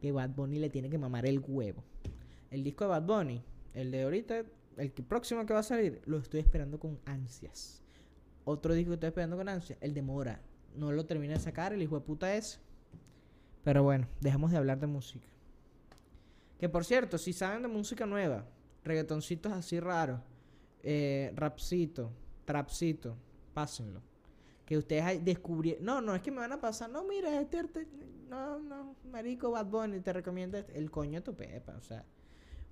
que 0.00 0.12
Bad 0.12 0.30
Bunny 0.30 0.58
le 0.58 0.70
tiene 0.70 0.88
que 0.88 0.98
mamar 0.98 1.26
el 1.26 1.42
huevo. 1.46 1.82
El 2.50 2.62
disco 2.62 2.84
de 2.84 2.90
Bad 2.90 3.02
Bunny, 3.02 3.42
el 3.74 3.90
de 3.90 4.02
ahorita, 4.02 4.44
el 4.76 4.92
que 4.92 5.02
próximo 5.02 5.44
que 5.44 5.52
va 5.52 5.60
a 5.60 5.64
salir, 5.64 6.00
lo 6.06 6.18
estoy 6.18 6.40
esperando 6.40 6.78
con 6.78 7.00
ansias. 7.04 7.82
Otro 8.44 8.74
disco 8.74 8.90
que 8.90 8.94
estoy 8.94 9.08
esperando 9.08 9.36
con 9.36 9.48
ansias, 9.48 9.78
el 9.80 9.92
de 9.92 10.02
Mora. 10.02 10.40
No 10.76 10.92
lo 10.92 11.06
termina 11.06 11.34
de 11.34 11.40
sacar, 11.40 11.72
el 11.72 11.82
hijo 11.82 11.98
de 11.98 12.04
puta 12.04 12.34
es. 12.36 12.60
Pero 13.66 13.82
bueno, 13.82 14.06
dejemos 14.20 14.52
de 14.52 14.58
hablar 14.58 14.78
de 14.78 14.86
música. 14.86 15.26
Que 16.56 16.68
por 16.68 16.84
cierto, 16.84 17.18
si 17.18 17.32
saben 17.32 17.62
de 17.62 17.68
música 17.68 18.06
nueva, 18.06 18.46
reggaetoncitos 18.84 19.52
así 19.52 19.80
raros, 19.80 20.20
eh, 20.84 21.32
rapcito, 21.34 22.12
trapcito, 22.44 23.16
pásenlo. 23.54 24.02
Que 24.64 24.78
ustedes 24.78 25.24
descubrieron. 25.24 25.84
No, 25.84 26.00
no 26.00 26.14
es 26.14 26.22
que 26.22 26.30
me 26.30 26.36
van 26.36 26.52
a 26.52 26.60
pasar. 26.60 26.90
No, 26.90 27.02
mira, 27.02 27.40
este. 27.40 27.64
No, 28.28 28.60
no, 28.60 28.94
marico 29.10 29.50
Bad 29.50 29.66
Bunny, 29.66 29.98
te 29.98 30.12
recomiendo 30.12 30.58
este, 30.58 30.78
el 30.78 30.88
coño 30.88 31.18
de 31.18 31.22
tu 31.22 31.34
pepa. 31.34 31.74
O 31.76 31.82
sea, 31.82 32.04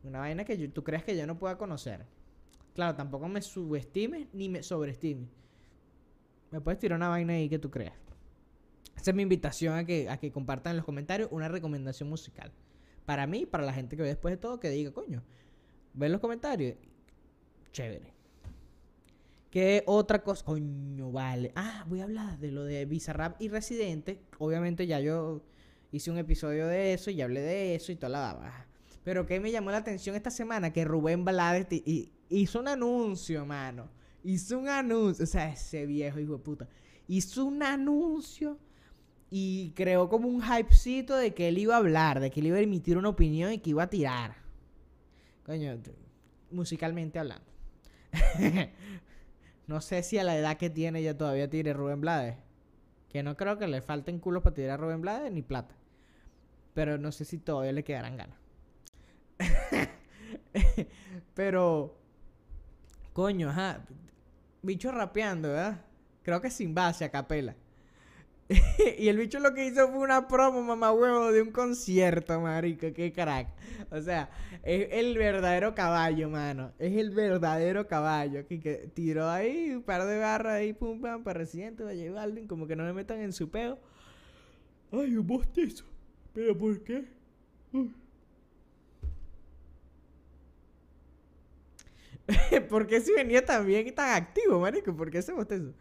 una 0.04 0.20
vaina 0.20 0.44
que 0.44 0.56
tú 0.68 0.84
crees 0.84 1.02
que 1.02 1.16
yo 1.16 1.26
no 1.26 1.36
pueda 1.36 1.58
conocer. 1.58 2.06
Claro, 2.72 2.94
tampoco 2.94 3.26
me 3.26 3.42
subestimes 3.42 4.28
ni 4.32 4.48
me 4.48 4.62
sobreestimes. 4.62 5.28
Me 6.52 6.60
puedes 6.60 6.78
tirar 6.78 6.96
una 6.96 7.08
vaina 7.08 7.32
ahí 7.32 7.48
que 7.48 7.58
tú 7.58 7.68
creas. 7.68 8.03
Esa 8.96 9.10
es 9.10 9.14
mi 9.14 9.22
invitación 9.22 9.74
a 9.74 9.84
que, 9.84 10.08
a 10.08 10.18
que 10.18 10.32
compartan 10.32 10.72
en 10.72 10.76
los 10.78 10.86
comentarios 10.86 11.28
una 11.30 11.48
recomendación 11.48 12.08
musical. 12.08 12.52
Para 13.04 13.26
mí, 13.26 13.46
para 13.46 13.64
la 13.64 13.72
gente 13.72 13.96
que 13.96 14.02
ve 14.02 14.08
después 14.08 14.32
de 14.32 14.38
todo, 14.38 14.60
que 14.60 14.70
diga, 14.70 14.92
coño, 14.92 15.22
ve 15.92 16.08
los 16.08 16.20
comentarios. 16.20 16.76
Chévere. 17.72 18.14
¿Qué 19.54 19.84
otra 19.86 20.22
cosa? 20.22 20.44
Coño, 20.44 21.12
vale. 21.12 21.52
Ah, 21.54 21.84
voy 21.88 22.00
a 22.00 22.04
hablar 22.04 22.38
de 22.40 22.50
lo 22.50 22.64
de 22.64 22.86
Bizarrap 22.86 23.40
y 23.40 23.48
Residente. 23.48 24.20
Obviamente 24.38 24.86
ya 24.86 24.98
yo 24.98 25.42
hice 25.92 26.10
un 26.10 26.18
episodio 26.18 26.66
de 26.66 26.92
eso 26.92 27.10
y 27.12 27.22
hablé 27.22 27.40
de 27.40 27.76
eso 27.76 27.92
y 27.92 27.94
toda 27.94 28.08
la 28.08 28.18
baba. 28.18 28.66
Pero 29.04 29.26
que 29.26 29.38
me 29.38 29.52
llamó 29.52 29.70
la 29.70 29.76
atención 29.76 30.16
esta 30.16 30.30
semana 30.30 30.72
que 30.72 30.84
Rubén 30.84 31.24
Blades 31.24 31.68
hizo 32.30 32.58
un 32.58 32.66
anuncio, 32.66 33.46
mano. 33.46 33.88
Hizo 34.24 34.58
un 34.58 34.68
anuncio. 34.68 35.22
O 35.22 35.26
sea, 35.26 35.50
ese 35.50 35.86
viejo 35.86 36.18
hijo 36.18 36.32
de 36.32 36.38
puta. 36.38 36.68
Hizo 37.06 37.44
un 37.44 37.62
anuncio 37.62 38.58
y 39.36 39.72
creó 39.74 40.08
como 40.08 40.28
un 40.28 40.44
hypecito 40.44 41.16
de 41.16 41.34
que 41.34 41.48
él 41.48 41.58
iba 41.58 41.74
a 41.74 41.78
hablar, 41.78 42.20
de 42.20 42.30
que 42.30 42.38
él 42.38 42.46
iba 42.46 42.56
a 42.56 42.60
emitir 42.60 42.96
una 42.96 43.08
opinión 43.08 43.50
y 43.52 43.58
que 43.58 43.70
iba 43.70 43.82
a 43.82 43.90
tirar. 43.90 44.36
Coño, 45.44 45.76
musicalmente 46.52 47.18
hablando. 47.18 47.50
no 49.66 49.80
sé 49.80 50.04
si 50.04 50.18
a 50.18 50.22
la 50.22 50.38
edad 50.38 50.56
que 50.56 50.70
tiene 50.70 51.02
ya 51.02 51.18
todavía 51.18 51.50
tire 51.50 51.72
Rubén 51.72 52.00
Blades. 52.00 52.36
Que 53.08 53.24
no 53.24 53.36
creo 53.36 53.58
que 53.58 53.66
le 53.66 53.82
falten 53.82 54.20
culos 54.20 54.44
para 54.44 54.54
tirar 54.54 54.74
a 54.74 54.76
Rubén 54.76 55.00
Blades 55.00 55.32
ni 55.32 55.42
plata. 55.42 55.74
Pero 56.72 56.96
no 56.96 57.10
sé 57.10 57.24
si 57.24 57.38
todavía 57.38 57.72
le 57.72 57.82
quedarán 57.82 58.16
ganas. 58.16 58.38
Pero, 61.34 61.98
coño, 63.12 63.50
ajá. 63.50 63.84
Bicho 64.62 64.92
rapeando, 64.92 65.48
¿verdad? 65.48 65.80
Creo 66.22 66.40
que 66.40 66.50
sin 66.50 66.72
base, 66.72 67.04
a 67.04 67.10
capela. 67.10 67.56
y 68.98 69.08
el 69.08 69.16
bicho 69.16 69.38
lo 69.38 69.54
que 69.54 69.66
hizo 69.66 69.88
fue 69.88 70.00
una 70.00 70.28
promo, 70.28 70.62
mamá 70.62 70.92
huevo, 70.92 71.32
de 71.32 71.40
un 71.40 71.50
concierto, 71.50 72.40
marico. 72.40 72.92
Qué 72.92 73.12
crack. 73.12 73.48
O 73.90 74.00
sea, 74.00 74.30
es 74.62 74.88
el 74.92 75.16
verdadero 75.16 75.74
caballo, 75.74 76.28
mano. 76.28 76.72
Es 76.78 76.96
el 76.96 77.10
verdadero 77.10 77.86
caballo. 77.86 78.46
Que, 78.46 78.90
tiró 78.92 79.30
ahí 79.30 79.70
un 79.70 79.82
par 79.82 80.04
de 80.04 80.18
barras 80.18 80.54
ahí, 80.54 80.74
pum, 80.74 81.00
pam, 81.00 81.24
para 81.24 81.38
Residente, 81.38 81.84
Valle 81.84 82.10
Baldwin. 82.10 82.46
Como 82.46 82.66
que 82.66 82.76
no 82.76 82.84
me 82.84 82.92
metan 82.92 83.20
en 83.20 83.32
su 83.32 83.50
peo. 83.50 83.78
Ay, 84.92 85.16
un 85.16 85.26
bostezo. 85.26 85.84
¿Pero 86.34 86.56
por 86.58 86.82
qué? 86.82 87.04
¿Por 92.68 92.86
qué 92.86 93.00
si 93.00 93.12
venía 93.12 93.44
tan 93.44 93.66
bien 93.66 93.86
y 93.86 93.92
tan 93.92 94.14
activo, 94.14 94.60
marico? 94.60 94.94
¿Por 94.94 95.10
qué 95.10 95.18
ese 95.18 95.32
bostezo? 95.32 95.72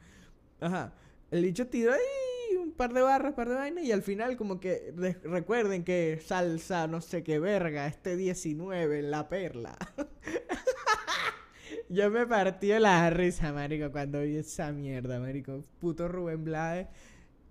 Ajá. 0.62 0.94
El 1.30 1.44
bicho 1.44 1.68
tiró 1.68 1.94
ahí 1.94 2.33
par 2.74 2.94
de 2.94 3.02
barras, 3.02 3.34
par 3.34 3.50
de 3.50 3.56
vainas, 3.56 3.84
y 3.84 3.92
al 3.92 4.02
final 4.02 4.38
como 4.38 4.60
que 4.60 4.94
recuerden 5.24 5.84
que 5.84 6.20
salsa 6.24 6.88
no 6.88 7.02
sé 7.02 7.24
qué 7.24 7.40
verga, 7.40 7.88
este 7.88 8.16
19 8.16 9.00
en 9.00 9.12
la 9.12 9.30
perla. 9.30 9.78
Yo 11.90 12.10
me 12.10 12.26
partí 12.26 12.68
la 12.80 13.10
risa, 13.10 13.54
marico, 13.54 13.92
cuando 13.92 14.22
vi 14.22 14.38
esa 14.38 14.72
mierda, 14.72 15.20
marico. 15.20 15.64
Puto 15.80 16.08
Rubén 16.08 16.44
Blades 16.44 16.88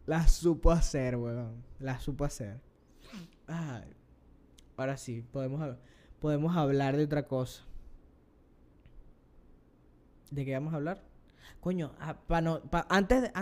la 0.06 0.26
supo 0.26 0.70
hacer, 0.70 1.16
weón. 1.16 1.62
La 1.78 2.00
supo 2.00 2.24
hacer. 2.24 2.60
Ahora 4.76 4.96
sí, 4.96 5.24
podemos, 5.32 5.76
podemos 6.20 6.56
hablar 6.56 6.96
de 6.96 7.04
otra 7.04 7.26
cosa. 7.26 7.62
¿De 10.30 10.44
qué 10.44 10.54
vamos 10.54 10.72
a 10.72 10.76
hablar? 10.76 11.02
Coño, 11.60 11.92
ah, 12.00 12.16
no, 12.40 12.62
antes 12.88 13.22
de 13.22 13.32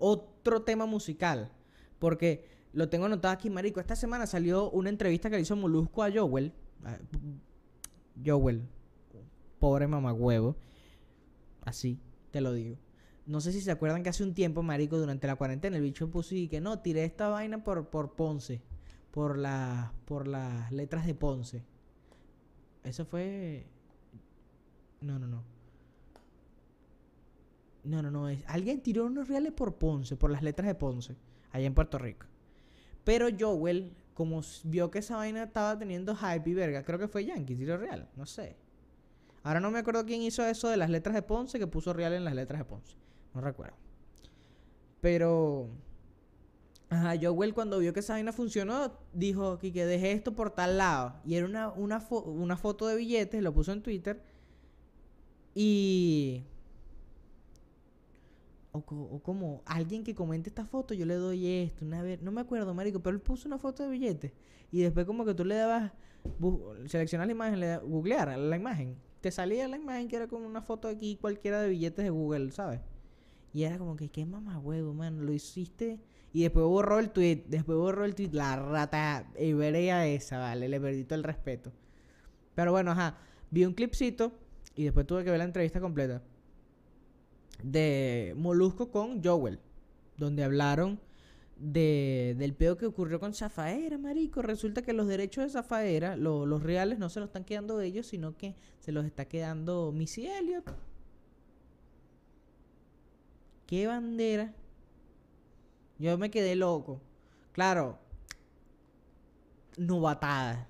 otro 0.00 0.62
tema 0.62 0.86
musical. 0.86 1.52
Porque 1.98 2.48
lo 2.72 2.88
tengo 2.88 3.06
anotado 3.06 3.32
aquí, 3.32 3.50
marico. 3.50 3.80
Esta 3.80 3.96
semana 3.96 4.26
salió 4.26 4.70
una 4.70 4.90
entrevista 4.90 5.30
que 5.30 5.36
le 5.36 5.42
hizo 5.42 5.56
Molusco 5.56 6.02
a 6.02 6.10
Joel. 6.12 6.52
Joel. 8.24 8.68
Pobre 9.58 9.86
mamagüevo. 9.86 10.56
Así, 11.62 12.00
te 12.30 12.40
lo 12.40 12.52
digo. 12.52 12.76
No 13.26 13.40
sé 13.40 13.52
si 13.52 13.60
se 13.60 13.70
acuerdan 13.70 14.02
que 14.02 14.08
hace 14.08 14.24
un 14.24 14.34
tiempo, 14.34 14.62
marico, 14.62 14.98
durante 14.98 15.26
la 15.26 15.36
cuarentena, 15.36 15.76
el 15.76 15.82
bicho 15.82 16.10
puso 16.10 16.34
y 16.34 16.48
que 16.48 16.60
no, 16.60 16.80
tiré 16.80 17.04
esta 17.04 17.28
vaina 17.28 17.62
por, 17.62 17.88
por 17.88 18.16
Ponce. 18.16 18.62
Por, 19.10 19.38
la, 19.38 19.92
por 20.04 20.26
las 20.26 20.72
letras 20.72 21.06
de 21.06 21.14
Ponce. 21.14 21.64
Eso 22.84 23.04
fue... 23.04 23.66
No, 25.00 25.18
no, 25.18 25.26
no. 25.26 25.44
No, 27.84 28.02
no, 28.02 28.10
no. 28.10 28.28
Es, 28.28 28.42
alguien 28.46 28.80
tiró 28.80 29.06
unos 29.06 29.28
reales 29.28 29.52
por 29.52 29.76
Ponce, 29.76 30.16
por 30.16 30.30
las 30.30 30.42
letras 30.42 30.66
de 30.66 30.74
Ponce, 30.74 31.16
allá 31.52 31.66
en 31.66 31.74
Puerto 31.74 31.98
Rico. 31.98 32.26
Pero 33.04 33.28
Joel, 33.38 33.92
como 34.14 34.42
vio 34.64 34.90
que 34.90 34.98
esa 34.98 35.16
vaina 35.16 35.44
estaba 35.44 35.78
teniendo 35.78 36.14
hype 36.14 36.50
y 36.50 36.54
verga, 36.54 36.84
creo 36.84 36.98
que 36.98 37.08
fue 37.08 37.24
Yankee, 37.24 37.56
tiró 37.56 37.76
real, 37.76 38.08
no 38.16 38.26
sé. 38.26 38.56
Ahora 39.42 39.60
no 39.60 39.70
me 39.70 39.78
acuerdo 39.78 40.04
quién 40.04 40.20
hizo 40.22 40.44
eso 40.44 40.68
de 40.68 40.76
las 40.76 40.90
letras 40.90 41.14
de 41.14 41.22
Ponce, 41.22 41.58
que 41.58 41.66
puso 41.66 41.92
real 41.92 42.12
en 42.12 42.24
las 42.24 42.34
letras 42.34 42.60
de 42.60 42.64
Ponce. 42.64 42.94
No 43.34 43.40
recuerdo. 43.40 43.76
Pero. 45.00 45.68
Ajá, 46.90 47.14
Joel 47.20 47.54
cuando 47.54 47.78
vio 47.78 47.92
que 47.94 48.00
esa 48.00 48.14
vaina 48.14 48.32
funcionó, 48.32 48.92
dijo 49.12 49.58
que, 49.58 49.72
que 49.72 49.86
dejé 49.86 50.12
esto 50.12 50.34
por 50.34 50.50
tal 50.50 50.76
lado. 50.76 51.14
Y 51.24 51.36
era 51.36 51.46
una, 51.46 51.68
una, 51.70 52.06
una 52.10 52.56
foto 52.56 52.86
de 52.88 52.96
billetes, 52.96 53.42
lo 53.42 53.54
puso 53.54 53.72
en 53.72 53.82
Twitter. 53.82 54.20
Y 55.54 56.42
o, 58.72 59.20
como 59.22 59.62
alguien 59.66 60.04
que 60.04 60.14
comente 60.14 60.48
esta 60.48 60.64
foto, 60.64 60.94
yo 60.94 61.06
le 61.06 61.14
doy 61.14 61.46
esto, 61.46 61.84
una 61.84 62.02
vez, 62.02 62.22
no 62.22 62.30
me 62.32 62.40
acuerdo, 62.40 62.72
marico, 62.74 63.00
pero 63.00 63.14
él 63.14 63.22
puso 63.22 63.48
una 63.48 63.58
foto 63.58 63.82
de 63.82 63.90
billete 63.90 64.32
y 64.70 64.80
después 64.80 65.06
como 65.06 65.24
que 65.24 65.34
tú 65.34 65.44
le 65.44 65.56
dabas, 65.56 65.92
seleccionar 66.86 67.26
la 67.26 67.32
imagen, 67.32 67.60
le 67.60 67.78
googlear 67.78 68.38
la 68.38 68.56
imagen, 68.56 68.96
te 69.20 69.30
salía 69.30 69.66
la 69.68 69.76
imagen 69.76 70.08
que 70.08 70.16
era 70.16 70.28
como 70.28 70.46
una 70.46 70.62
foto 70.62 70.88
aquí 70.88 71.16
cualquiera 71.20 71.60
de 71.60 71.68
billetes 71.70 72.04
de 72.04 72.10
Google, 72.10 72.52
¿sabes? 72.52 72.80
Y 73.52 73.64
era 73.64 73.78
como 73.78 73.96
que, 73.96 74.08
qué 74.08 74.24
mamá 74.24 74.58
huevo, 74.58 74.94
man, 74.94 75.26
lo 75.26 75.32
hiciste. 75.32 76.00
Y 76.32 76.42
después 76.42 76.64
borró 76.64 77.00
el 77.00 77.10
tweet, 77.10 77.44
después 77.48 77.76
borró 77.76 78.04
el 78.04 78.14
tweet, 78.14 78.30
la 78.32 78.54
rata 78.54 79.28
hebrea 79.34 80.06
esa, 80.06 80.38
vale, 80.38 80.68
le 80.68 80.80
perdí 80.80 81.04
todo 81.04 81.18
el 81.18 81.24
respeto. 81.24 81.72
Pero 82.54 82.70
bueno, 82.70 82.92
ajá, 82.92 83.18
vi 83.50 83.64
un 83.64 83.74
clipcito 83.74 84.32
y 84.76 84.84
después 84.84 85.06
tuve 85.06 85.24
que 85.24 85.30
ver 85.30 85.38
la 85.38 85.44
entrevista 85.44 85.80
completa, 85.80 86.22
de 87.62 88.34
Molusco 88.36 88.90
con 88.90 89.22
Joel, 89.22 89.58
donde 90.16 90.44
hablaron 90.44 91.00
de, 91.56 92.34
del 92.38 92.54
pedo 92.54 92.76
que 92.76 92.86
ocurrió 92.86 93.20
con 93.20 93.34
Zafaera, 93.34 93.98
marico. 93.98 94.42
Resulta 94.42 94.82
que 94.82 94.92
los 94.92 95.06
derechos 95.06 95.44
de 95.44 95.50
Zafaera, 95.50 96.16
los 96.16 96.62
reales, 96.62 96.98
no 96.98 97.08
se 97.08 97.20
los 97.20 97.28
están 97.28 97.44
quedando 97.44 97.80
ellos, 97.80 98.06
sino 98.06 98.36
que 98.36 98.54
se 98.78 98.92
los 98.92 99.04
está 99.04 99.26
quedando 99.26 99.92
Missy 99.92 100.26
Elliott. 100.26 100.70
¿Qué 103.66 103.86
bandera? 103.86 104.52
Yo 105.98 106.16
me 106.18 106.30
quedé 106.30 106.56
loco. 106.56 107.00
Claro, 107.52 107.98
novatada. 109.76 110.66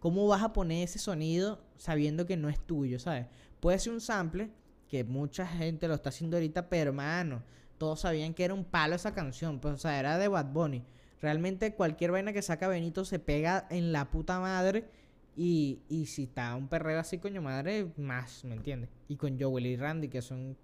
¿Cómo 0.00 0.26
vas 0.26 0.42
a 0.42 0.52
poner 0.52 0.84
ese 0.84 0.98
sonido 0.98 1.64
sabiendo 1.76 2.26
que 2.26 2.36
no 2.36 2.48
es 2.48 2.58
tuyo, 2.60 2.98
sabes? 2.98 3.26
Puede 3.60 3.78
ser 3.78 3.92
un 3.92 4.00
sample, 4.00 4.50
que 4.88 5.04
mucha 5.04 5.46
gente 5.46 5.88
lo 5.88 5.94
está 5.94 6.10
haciendo 6.10 6.36
ahorita, 6.36 6.68
pero 6.68 6.90
hermano, 6.90 7.42
todos 7.78 8.00
sabían 8.00 8.34
que 8.34 8.44
era 8.44 8.54
un 8.54 8.64
palo 8.64 8.94
esa 8.94 9.14
canción, 9.14 9.60
pues, 9.60 9.74
o 9.74 9.78
sea, 9.78 9.98
era 9.98 10.18
de 10.18 10.28
Bad 10.28 10.52
Bunny. 10.52 10.84
Realmente 11.20 11.74
cualquier 11.74 12.12
vaina 12.12 12.32
que 12.32 12.42
saca 12.42 12.68
Benito 12.68 13.04
se 13.04 13.18
pega 13.18 13.66
en 13.70 13.92
la 13.92 14.10
puta 14.10 14.40
madre. 14.40 14.88
Y, 15.36 15.80
y 15.88 16.06
si 16.06 16.24
está 16.24 16.54
un 16.54 16.68
perrero 16.68 17.00
así, 17.00 17.18
coño 17.18 17.42
madre, 17.42 17.90
más, 17.96 18.44
¿me 18.44 18.54
entiendes? 18.54 18.90
Y 19.08 19.16
con 19.16 19.40
Joel 19.40 19.66
y 19.66 19.76
Randy, 19.76 20.08
que 20.08 20.22
son 20.22 20.56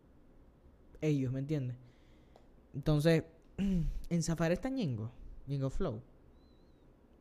ellos, 1.01 1.33
¿me 1.33 1.41
entiendes? 1.41 1.77
Entonces, 2.75 3.25
en 3.57 4.23
Safari 4.23 4.55
está 4.55 4.69
Ñengo, 4.69 5.11
Ñengo 5.47 5.71
Flow. 5.71 6.03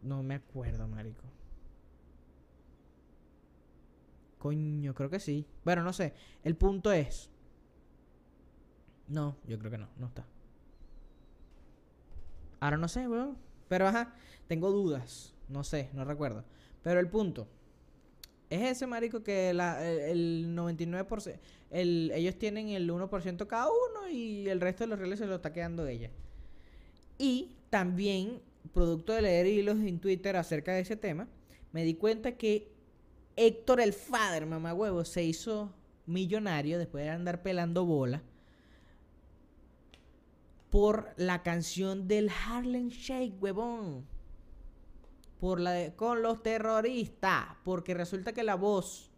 No 0.01 0.21
me 0.23 0.35
acuerdo, 0.35 0.87
marico. 0.87 1.23
Coño, 4.39 4.95
creo 4.95 5.09
que 5.09 5.19
sí. 5.19 5.45
Bueno, 5.63 5.83
no 5.83 5.93
sé. 5.93 6.13
El 6.43 6.55
punto 6.55 6.91
es. 6.91 7.29
No, 9.07 9.35
yo 9.45 9.59
creo 9.59 9.69
que 9.69 9.77
no, 9.77 9.89
no 9.97 10.07
está. 10.07 10.25
Ahora 12.61 12.77
no 12.77 12.87
sé, 12.87 13.07
weón. 13.07 13.37
Pero 13.67 13.87
ajá, 13.87 14.15
tengo 14.47 14.71
dudas. 14.71 15.35
No 15.49 15.63
sé, 15.63 15.89
no 15.93 16.05
recuerdo. 16.05 16.45
Pero 16.81 16.99
el 16.99 17.09
punto. 17.09 17.47
Es 18.49 18.61
ese, 18.61 18.87
marico, 18.87 19.21
que 19.21 19.53
la, 19.53 19.85
el, 19.85 20.55
99%. 20.55 21.37
El, 21.69 22.11
ellos 22.15 22.35
tienen 22.37 22.69
el 22.69 22.89
1% 22.89 23.45
cada 23.45 23.67
uno 23.67 24.09
y 24.09 24.47
el 24.49 24.59
resto 24.59 24.85
de 24.85 24.87
los 24.87 24.97
reales 24.97 25.19
se 25.19 25.27
lo 25.27 25.35
está 25.35 25.53
quedando 25.53 25.85
ella. 25.85 26.09
Y 27.17 27.51
también, 27.69 28.41
producto 28.73 29.13
de 29.13 29.21
leer 29.21 29.45
hilos 29.45 29.77
en 29.79 29.99
Twitter 29.99 30.35
acerca 30.35 30.73
de 30.73 30.79
ese 30.79 30.95
tema, 30.95 31.27
me 31.73 31.83
di 31.83 31.93
cuenta 31.93 32.37
que 32.37 32.71
Héctor 33.41 33.79
el 33.79 33.93
Father, 33.93 34.45
mamá 34.45 34.73
huevo, 34.73 35.05
se 35.05 35.23
hizo 35.23 35.71
millonario 36.05 36.77
después 36.77 37.05
de 37.05 37.11
andar 37.11 37.41
pelando 37.41 37.85
bola 37.85 38.21
por 40.69 41.13
la 41.17 41.41
canción 41.41 42.07
del 42.07 42.29
Harlem 42.29 42.89
Shake, 42.89 43.41
huevón. 43.41 44.05
Por 45.39 45.59
la 45.59 45.71
de 45.71 45.95
con 45.95 46.21
los 46.21 46.43
terroristas. 46.43 47.45
Porque 47.63 47.93
resulta 47.93 48.33
que 48.33 48.43
la 48.43 48.55
voz 48.55 49.09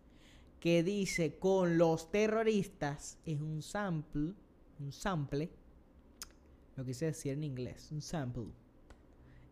que 0.59 0.83
dice 0.83 1.39
con 1.39 1.77
los 1.79 2.11
terroristas 2.11 3.17
es 3.25 3.41
un 3.41 3.61
sample. 3.61 4.33
Un 4.79 4.91
sample. 4.91 5.49
Lo 6.75 6.85
quise 6.85 7.05
decir 7.07 7.33
en 7.33 7.43
inglés. 7.43 7.91
Un 7.91 8.01
sample. 8.01 8.45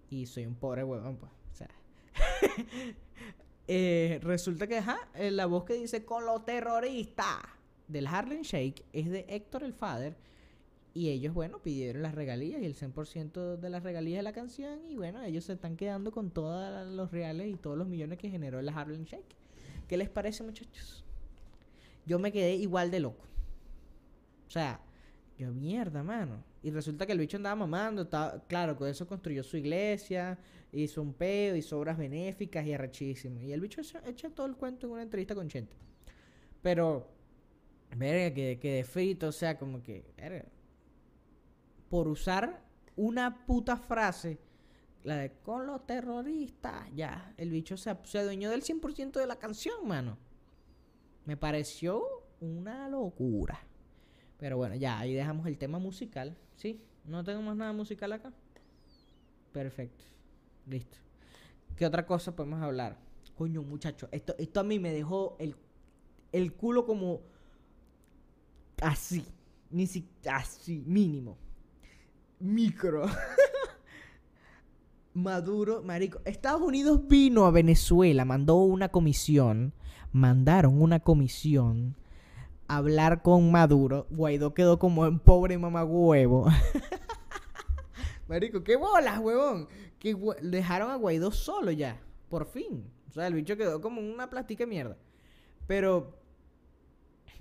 Y 0.09 0.25
soy 0.25 0.45
un 0.45 0.55
pobre 0.55 0.83
huevón, 0.83 1.17
pues. 1.17 1.31
O 1.51 1.55
sea. 1.55 1.69
Eh, 3.71 4.19
resulta 4.23 4.65
que 4.65 4.81
eh, 5.13 5.29
la 5.29 5.45
voz 5.45 5.63
que 5.63 5.75
dice 5.75 6.03
con 6.03 6.25
los 6.25 6.43
terroristas 6.43 7.37
del 7.87 8.07
Harlem 8.07 8.41
Shake 8.41 8.83
es 8.93 9.11
de 9.11 9.27
Héctor 9.29 9.63
el 9.63 9.73
Father. 9.73 10.17
Y 10.95 11.09
ellos, 11.09 11.35
bueno, 11.35 11.59
pidieron 11.59 12.01
las 12.01 12.15
regalías 12.15 12.63
y 12.63 12.65
el 12.65 12.73
100% 12.73 13.57
de 13.57 13.69
las 13.69 13.83
regalías 13.83 14.17
de 14.17 14.23
la 14.23 14.33
canción. 14.33 14.89
Y 14.89 14.95
bueno, 14.95 15.21
ellos 15.21 15.43
se 15.43 15.53
están 15.53 15.77
quedando 15.77 16.11
con 16.11 16.31
todos 16.31 16.87
los 16.87 17.11
reales 17.11 17.47
y 17.47 17.57
todos 17.57 17.77
los 17.77 17.87
millones 17.87 18.17
que 18.17 18.31
generó 18.31 18.59
el 18.59 18.69
Harlem 18.69 19.03
Shake. 19.03 19.35
¿Qué 19.87 19.97
les 19.97 20.09
parece, 20.09 20.43
muchachos? 20.43 21.05
Yo 22.07 22.17
me 22.17 22.31
quedé 22.31 22.55
igual 22.55 22.89
de 22.89 23.01
loco. 23.01 23.23
O 24.47 24.49
sea, 24.49 24.79
yo, 25.37 25.53
mierda, 25.53 26.01
mano. 26.01 26.43
Y 26.61 26.71
resulta 26.71 27.05
que 27.05 27.13
el 27.13 27.19
bicho 27.19 27.37
andaba 27.37 27.55
mamando. 27.55 28.09
Claro, 28.47 28.75
con 28.75 28.87
eso 28.89 29.07
construyó 29.07 29.43
su 29.43 29.57
iglesia, 29.57 30.37
hizo 30.71 31.01
un 31.01 31.13
peo, 31.13 31.55
hizo 31.55 31.79
obras 31.79 31.97
benéficas 31.97 32.65
y 32.65 32.73
arrechísimo. 32.73 33.41
Y 33.41 33.53
el 33.53 33.61
bicho 33.61 33.81
echa, 34.05 34.29
todo 34.29 34.45
el 34.45 34.55
cuento 34.55 34.87
en 34.87 34.93
una 34.93 35.01
entrevista 35.03 35.35
con 35.35 35.47
Chente. 35.47 35.75
Pero, 36.61 37.07
verga, 37.95 38.33
que, 38.33 38.59
que 38.59 38.73
de 38.73 38.83
frito, 38.83 39.27
o 39.29 39.31
sea, 39.31 39.57
como 39.57 39.81
que, 39.81 40.03
por 41.89 42.07
usar 42.09 42.61
una 42.97 43.45
puta 43.45 43.77
frase, 43.77 44.39
la 45.03 45.15
de 45.15 45.31
con 45.41 45.65
los 45.65 45.85
terroristas, 45.87 46.89
ya, 46.93 47.33
el 47.37 47.51
bicho 47.51 47.77
se, 47.77 47.95
se 48.03 48.19
adueñó 48.19 48.51
del 48.51 48.63
100% 48.63 49.13
de 49.13 49.27
la 49.27 49.37
canción, 49.37 49.87
mano. 49.87 50.17
Me 51.23 51.37
pareció 51.37 52.03
una 52.41 52.89
locura. 52.89 53.59
Pero 54.37 54.57
bueno, 54.57 54.75
ya, 54.75 54.99
ahí 54.99 55.13
dejamos 55.13 55.47
el 55.47 55.57
tema 55.57 55.79
musical. 55.79 56.37
¿Sí? 56.59 56.77
¿No 57.05 57.23
tengo 57.23 57.41
más 57.41 57.55
nada 57.55 57.71
musical 57.71 58.11
acá? 58.11 58.33
Perfecto. 59.53 60.03
Listo. 60.67 60.97
¿Qué 61.77 61.85
otra 61.85 62.05
cosa 62.05 62.35
podemos 62.35 62.61
hablar? 62.61 62.97
Coño, 63.37 63.63
muchacho, 63.63 64.09
esto, 64.11 64.35
esto 64.37 64.59
a 64.59 64.63
mí 64.63 64.77
me 64.77 64.91
dejó 64.91 65.37
el, 65.39 65.55
el 66.33 66.51
culo 66.51 66.85
como 66.85 67.21
así. 68.81 69.25
Ni 69.71 69.87
siquiera 69.87 70.37
así, 70.37 70.83
mínimo. 70.85 71.37
Micro. 72.39 73.05
Maduro, 75.13 75.81
marico. 75.81 76.19
Estados 76.25 76.61
Unidos 76.61 77.07
vino 77.07 77.45
a 77.45 77.51
Venezuela, 77.51 78.25
mandó 78.25 78.57
una 78.57 78.89
comisión. 78.89 79.73
Mandaron 80.11 80.81
una 80.81 80.99
comisión 80.99 81.95
hablar 82.69 83.23
con 83.23 83.51
Maduro, 83.51 84.07
Guaidó 84.11 84.53
quedó 84.53 84.79
como 84.79 85.01
un 85.01 85.19
pobre 85.19 85.57
mamagüevo. 85.57 86.47
Marico, 88.27 88.63
qué 88.63 88.77
bolas, 88.77 89.19
huevón. 89.19 89.67
Que 89.97 90.15
dejaron 90.43 90.91
a 90.91 90.95
Guaidó 90.95 91.31
solo 91.31 91.71
ya, 91.71 91.99
por 92.29 92.45
fin. 92.45 92.85
O 93.09 93.11
sea, 93.11 93.27
el 93.27 93.33
bicho 93.33 93.57
quedó 93.57 93.81
como 93.81 93.99
una 93.99 94.29
plástica 94.29 94.63
de 94.63 94.67
mierda. 94.67 94.97
Pero 95.65 96.15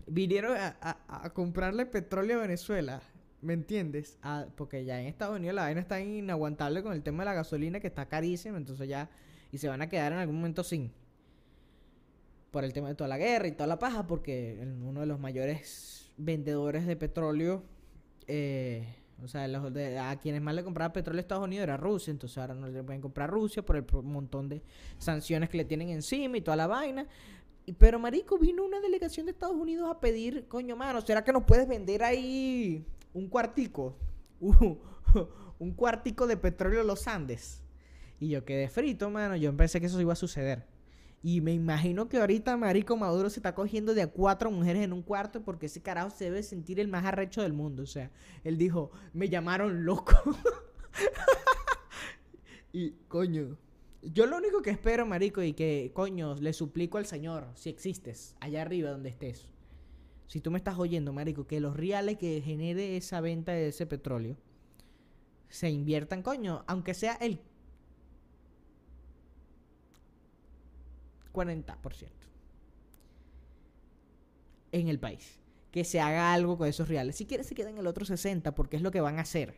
vinieron 0.07 0.57
a, 0.57 1.31
comprarle 1.35 1.85
petróleo 1.85 2.39
a 2.39 2.43
Venezuela. 2.43 3.03
¿Me 3.41 3.53
entiendes? 3.53 4.19
porque 4.57 4.85
ya 4.85 5.01
en 5.01 5.07
Estados 5.07 5.37
Unidos 5.37 5.55
la 5.55 5.63
vaina 5.63 5.81
está 5.81 6.01
inaguantable 6.01 6.83
con 6.83 6.93
el 6.93 7.03
tema 7.03 7.23
de 7.23 7.27
la 7.27 7.35
gasolina 7.35 7.81
que 7.81 7.87
está 7.87 8.07
carísima. 8.07 8.57
Entonces 8.57 8.89
ya. 8.89 9.11
Y 9.53 9.59
se 9.59 9.69
van 9.69 9.83
a 9.83 9.89
quedar 9.89 10.13
en 10.13 10.19
algún 10.19 10.37
momento 10.37 10.65
sin 10.65 10.91
por 12.51 12.65
el 12.65 12.73
tema 12.73 12.89
de 12.89 12.95
toda 12.95 13.09
la 13.09 13.19
guerra 13.19 13.49
y 13.49 13.53
toda 13.53 13.67
la 13.67 13.79
paja, 13.79 14.07
porque 14.07 14.59
uno 14.83 15.01
de 15.01 15.07
los 15.07 15.21
mayores 15.21 16.11
vendedores 16.17 16.87
de 16.87 16.97
petróleo, 16.97 17.63
eh, 18.27 18.87
o 19.23 19.29
sea, 19.29 19.45
a 20.11 20.17
quienes 20.21 20.41
más 20.41 20.55
le 20.55 20.65
compraba 20.65 20.93
petróleo 20.93 21.19
a 21.19 21.23
Estados 21.23 21.45
Unidos 21.45 21.65
era 21.65 21.77
Rusia, 21.77 22.11
entonces 22.11 22.39
ahora 22.39 22.55
no 22.55 22.69
le 22.69 22.83
pueden 22.83 23.01
comprar 23.01 23.29
a 23.29 23.33
Rusia 23.33 23.63
por 23.65 23.77
el 23.77 23.85
montón 24.03 24.49
de 24.49 24.63
sanciones 24.99 25.49
que 25.49 25.59
le 25.59 25.65
tienen 25.65 25.91
encima 25.91 26.37
y 26.37 26.41
toda 26.41 26.57
la 26.57 26.67
vaina. 26.67 27.07
Pero, 27.77 27.99
marico, 27.99 28.39
vino 28.39 28.65
una 28.65 28.81
delegación 28.81 29.27
de 29.27 29.33
Estados 29.33 29.57
Unidos 29.57 29.91
a 29.91 30.01
pedir, 30.01 30.47
coño, 30.49 30.75
mano, 30.77 31.03
¿será 31.03 31.23
que 31.23 31.33
nos 31.33 31.45
puedes 31.45 31.69
vender 31.69 32.03
ahí 32.03 32.85
un 33.13 33.29
cuartico? 33.29 33.97
un 35.59 35.73
cuartico 35.73 36.27
de 36.27 36.37
petróleo 36.37 36.83
los 36.83 37.07
Andes. 37.07 37.63
Y 38.21 38.29
yo 38.29 38.45
quedé 38.45 38.69
frito, 38.69 39.11
mano. 39.11 39.37
Yo 39.37 39.55
pensé 39.57 39.81
que 39.81 39.87
eso 39.87 40.01
iba 40.01 40.13
a 40.13 40.17
suceder. 40.17 40.65
Y 41.23 41.41
me 41.41 41.53
imagino 41.53 42.09
que 42.09 42.19
ahorita 42.19 42.57
Marico 42.57 42.97
Maduro 42.97 43.29
se 43.29 43.41
está 43.41 43.55
cogiendo 43.55 43.93
de 43.93 44.03
a 44.03 44.07
cuatro 44.07 44.51
mujeres 44.51 44.85
en 44.85 44.93
un 44.93 45.03
cuarto 45.03 45.43
porque 45.43 45.67
ese 45.67 45.83
carajo 45.83 46.11
se 46.11 46.25
debe 46.25 46.43
sentir 46.43 46.79
el 46.79 46.89
más 46.89 47.05
arrecho 47.05 47.43
del 47.43 47.53
mundo. 47.53 47.83
O 47.83 47.87
sea, 47.87 48.11
él 48.45 48.57
dijo, 48.57 48.93
me 49.13 49.29
llamaron 49.29 49.85
loco. 49.85 50.15
y 52.73 52.93
coño, 53.09 53.59
yo 54.03 54.27
lo 54.27 54.37
único 54.37 54.63
que 54.63 54.71
espero, 54.71 55.07
Marico, 55.07 55.43
y 55.43 55.55
que 55.55 55.91
coño, 55.93 56.37
le 56.37 56.53
suplico 56.53 56.99
al 56.99 57.07
Señor, 57.07 57.49
si 57.55 57.69
existes, 57.69 58.37
allá 58.39 58.63
arriba 58.63 58.91
donde 58.91 59.09
estés. 59.09 59.53
Si 60.29 60.41
tú 60.41 60.51
me 60.51 60.59
estás 60.59 60.79
oyendo, 60.79 61.13
Marico, 61.13 61.47
que 61.47 61.59
los 61.59 61.77
reales 61.77 62.19
que 62.19 62.41
genere 62.43 62.97
esa 62.97 63.21
venta 63.21 63.53
de 63.53 63.69
ese 63.69 63.87
petróleo 63.87 64.37
se 65.49 65.71
inviertan, 65.71 66.23
coño, 66.23 66.65
aunque 66.67 66.95
sea 66.95 67.15
el 67.15 67.41
40% 71.33 72.09
en 74.73 74.89
el 74.89 74.99
país. 74.99 75.39
Que 75.71 75.85
se 75.85 76.01
haga 76.01 76.33
algo 76.33 76.57
con 76.57 76.69
esos 76.69 76.89
reales. 76.89 77.17
Si 77.17 77.27
quieres 77.27 77.47
se 77.47 77.55
queden 77.55 77.79
el 77.79 77.87
otro 77.87 78.05
60% 78.05 78.55
porque 78.55 78.77
es 78.77 78.83
lo 78.83 78.91
que 78.91 79.01
van 79.01 79.19
a 79.19 79.23
hacer. 79.23 79.55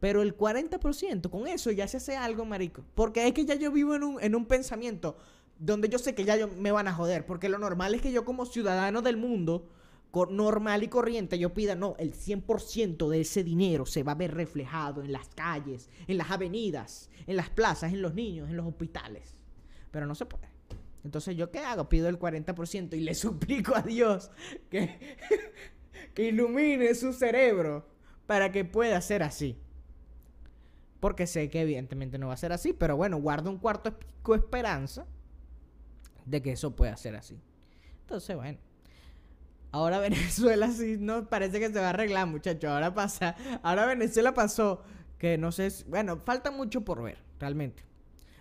Pero 0.00 0.22
el 0.22 0.36
40%, 0.36 1.30
con 1.30 1.46
eso 1.46 1.70
ya 1.70 1.88
se 1.88 1.96
hace 1.96 2.16
algo, 2.16 2.44
marico. 2.44 2.84
Porque 2.94 3.26
es 3.26 3.34
que 3.34 3.44
ya 3.44 3.56
yo 3.56 3.72
vivo 3.72 3.94
en 3.94 4.04
un, 4.04 4.22
en 4.22 4.34
un 4.34 4.46
pensamiento. 4.46 5.16
donde 5.58 5.88
yo 5.88 5.98
sé 5.98 6.14
que 6.14 6.24
ya 6.24 6.36
yo, 6.36 6.48
me 6.48 6.70
van 6.70 6.86
a 6.86 6.94
joder, 6.94 7.26
porque 7.26 7.48
lo 7.48 7.58
normal 7.58 7.94
es 7.94 8.02
que 8.02 8.12
yo 8.12 8.24
como 8.24 8.46
ciudadano 8.46 9.02
del 9.02 9.16
mundo, 9.16 9.68
normal 10.30 10.82
y 10.82 10.88
corriente, 10.88 11.38
yo 11.38 11.52
pida, 11.52 11.74
no, 11.74 11.94
el 11.98 12.14
100% 12.14 13.08
de 13.08 13.20
ese 13.20 13.44
dinero 13.44 13.86
se 13.86 14.02
va 14.02 14.12
a 14.12 14.16
ver 14.16 14.34
reflejado 14.34 15.02
en 15.02 15.12
las 15.12 15.28
calles, 15.28 15.90
en 16.06 16.16
las 16.18 16.30
avenidas, 16.30 17.10
en 17.26 17.36
las 17.36 17.50
plazas, 17.50 17.92
en 17.92 18.02
los 18.02 18.14
niños, 18.14 18.48
en 18.48 18.56
los 18.56 18.66
hospitales. 18.66 19.36
Pero 19.90 20.06
no 20.06 20.14
se 20.14 20.26
puede. 20.26 20.48
Entonces, 21.08 21.38
¿yo 21.38 21.50
qué 21.50 21.60
hago? 21.60 21.88
Pido 21.88 22.10
el 22.10 22.18
40% 22.18 22.92
y 22.94 23.00
le 23.00 23.14
suplico 23.14 23.74
a 23.74 23.80
Dios 23.80 24.30
que, 24.68 25.16
que 26.14 26.24
ilumine 26.24 26.94
su 26.94 27.14
cerebro 27.14 27.88
para 28.26 28.52
que 28.52 28.66
pueda 28.66 29.00
ser 29.00 29.22
así. 29.22 29.56
Porque 31.00 31.26
sé 31.26 31.48
que 31.48 31.62
evidentemente 31.62 32.18
no 32.18 32.28
va 32.28 32.34
a 32.34 32.36
ser 32.36 32.52
así, 32.52 32.74
pero 32.74 32.94
bueno, 32.94 33.16
guardo 33.16 33.48
un 33.48 33.56
cuarto 33.56 33.90
de 33.90 34.36
esperanza 34.36 35.06
de 36.26 36.42
que 36.42 36.52
eso 36.52 36.76
pueda 36.76 36.94
ser 36.98 37.16
así. 37.16 37.40
Entonces, 38.02 38.36
bueno. 38.36 38.58
Ahora 39.72 39.98
Venezuela 40.00 40.70
sí 40.70 40.98
no 41.00 41.26
parece 41.30 41.58
que 41.58 41.72
se 41.72 41.80
va 41.80 41.86
a 41.86 41.90
arreglar, 41.90 42.26
muchachos. 42.26 42.70
Ahora 42.70 42.92
pasa, 42.92 43.34
ahora 43.62 43.86
Venezuela 43.86 44.34
pasó 44.34 44.82
que 45.16 45.38
no 45.38 45.52
sé, 45.52 45.72
bueno, 45.86 46.18
falta 46.18 46.50
mucho 46.50 46.84
por 46.84 47.02
ver, 47.02 47.16
realmente. 47.40 47.87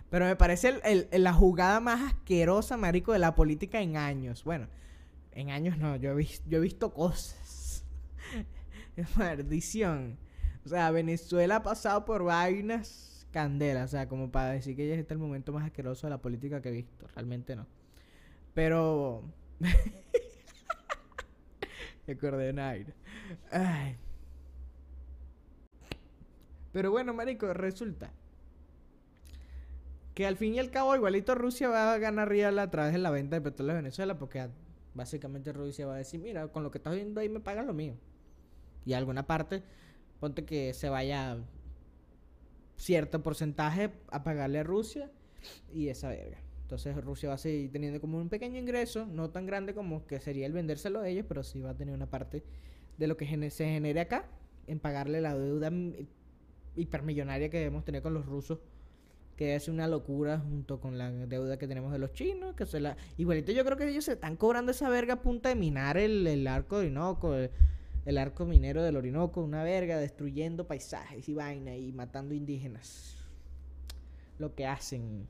Pero 0.10 0.26
me 0.26 0.36
parece 0.36 0.70
el- 0.70 1.08
el- 1.12 1.24
la 1.24 1.34
jugada 1.34 1.80
más 1.80 2.02
asquerosa, 2.13 2.78
marico, 2.78 3.13
de 3.13 3.20
la 3.20 3.36
política 3.36 3.82
en 3.82 3.98
años. 3.98 4.43
Bueno, 4.43 4.67
en 5.34 5.50
años 5.52 5.78
no, 5.78 5.96
yo 5.98 6.12
he, 6.12 6.15
vis- 6.15 6.43
yo 6.48 6.58
he 6.60 6.62
visto 6.62 6.93
cosas. 6.93 7.84
Maldición. 9.17 10.17
O 10.65 10.70
sea, 10.70 10.91
Venezuela 10.91 11.58
ha 11.58 11.63
pasado 11.63 12.06
por 12.06 12.24
vainas 12.24 13.28
candelas. 13.32 13.86
O 13.86 13.91
sea, 13.91 14.08
como 14.08 14.32
para 14.32 14.52
decir 14.52 14.76
que 14.76 14.88
ya 14.88 14.93
este 14.96 15.04
es 15.06 15.12
el 15.12 15.17
momento 15.20 15.52
más 15.54 15.65
asqueroso 15.65 16.08
de 16.08 16.12
la 16.12 16.22
política 16.22 16.62
que 16.62 16.70
he 16.70 16.74
visto. 16.74 17.08
Realmente 17.15 17.56
no. 17.56 17.67
Pero. 18.54 19.24
Me 22.08 22.13
acordé 22.13 22.54
Naira. 22.54 22.93
Ay. 23.52 23.98
Pero 26.72 26.91
bueno, 26.91 27.13
marico, 27.13 27.54
resulta 27.54 28.12
que 30.17 30.25
al 30.25 30.36
fin 30.36 30.56
y 30.56 30.60
al 30.60 30.71
cabo, 30.71 30.95
igualito 30.95 31.36
Rusia 31.36 31.69
va 31.69 31.93
a 31.93 31.97
ganar 31.99 32.27
riel 32.27 32.58
a 32.58 32.71
través 32.71 32.91
de 32.91 32.97
la 32.97 33.12
venta 33.12 33.36
de 33.36 33.41
petróleo 33.43 33.75
de 33.75 33.84
Venezuela, 33.84 34.17
porque 34.17 34.49
básicamente 34.95 35.53
Rusia 35.53 35.86
va 35.86 35.93
a 35.93 35.97
decir, 35.99 36.19
mira, 36.19 36.47
con 36.47 36.63
lo 36.63 36.71
que 36.71 36.80
estás 36.80 36.95
viendo 36.95 37.21
ahí 37.21 37.30
me 37.30 37.39
pagan 37.39 37.67
lo 37.67 37.75
mío. 37.75 37.93
Y 38.84 38.93
alguna 38.93 39.27
parte, 39.27 39.62
ponte 40.19 40.43
que 40.43 40.73
se 40.73 40.89
vaya 40.89 41.38
cierto 42.77 43.21
porcentaje 43.21 43.91
a 44.10 44.23
pagarle 44.23 44.58
a 44.58 44.63
Rusia 44.63 45.12
y 45.71 45.89
esa 45.89 46.10
verga. 46.10 46.39
Entonces 46.63 46.95
Rusia 46.95 47.30
va 47.30 47.36
a 47.36 47.38
seguir 47.38 47.71
teniendo 47.71 48.01
como 48.01 48.17
un 48.17 48.30
pequeño 48.30 48.58
ingreso, 48.58 49.06
no 49.06 49.30
tan 49.30 49.45
grande 49.45 49.75
como 49.75 50.08
que 50.08 50.19
sería 50.19 50.47
el 50.47 50.51
vendérselo 50.51 51.01
a 51.01 51.08
ellos, 51.08 51.27
pero 51.30 51.43
sí 51.43 51.62
va 51.62 51.69
a 51.69 51.77
tener 51.77 51.93
una 51.93 52.10
parte 52.10 52.43
de 52.97 53.06
lo 53.06 53.17
que 53.17 53.51
se 53.51 53.65
genere 53.65 53.99
acá 53.99 54.25
en 54.65 54.80
pagarle 54.80 55.21
la 55.21 55.38
deuda 55.38 55.71
hipermillonaria 56.75 57.51
que 57.51 57.60
debemos 57.60 57.86
tener 57.86 58.01
con 58.01 58.15
los 58.15 58.25
rusos 58.25 58.58
que 59.38 59.56
es 59.56 59.67
una 59.69 59.88
locura 59.88 60.39
junto 60.39 60.82
con 60.82 60.97
la 60.97 61.12
deuda 61.12 61.58
que 61.58 61.67
tenemos 61.67 61.91
de 61.93 62.00
los 62.00 62.12
chinos, 62.13 62.56
que 62.56 62.65
se 62.65 62.80
la... 62.82 62.97
Igualito 63.17 63.52
yo 63.54 63.63
creo 63.63 63.78
que 63.78 63.88
ellos 63.88 64.04
se 64.06 64.13
están 64.13 64.36
cobrando 64.36 64.71
esa 64.71 64.89
verga 64.89 65.15
a 65.15 65.21
punta 65.21 65.50
de 65.50 65.56
minar 65.56 65.97
el, 65.97 66.26
el 66.28 66.47
arco 66.47 66.78
de 66.80 66.88
Orinoco, 66.88 67.36
el, 67.36 68.17
arco 68.17 68.45
minero 68.45 68.82
del 68.84 68.97
Orinoco, 68.97 69.41
una 69.43 69.63
verga, 69.63 69.97
destruyendo 69.97 70.67
paisajes 70.67 71.30
y 71.30 71.34
vaina 71.36 71.76
y 71.78 71.91
matando 71.93 72.34
indígenas. 72.34 73.15
Lo 74.39 74.56
que 74.56 74.65
hacen 74.65 75.28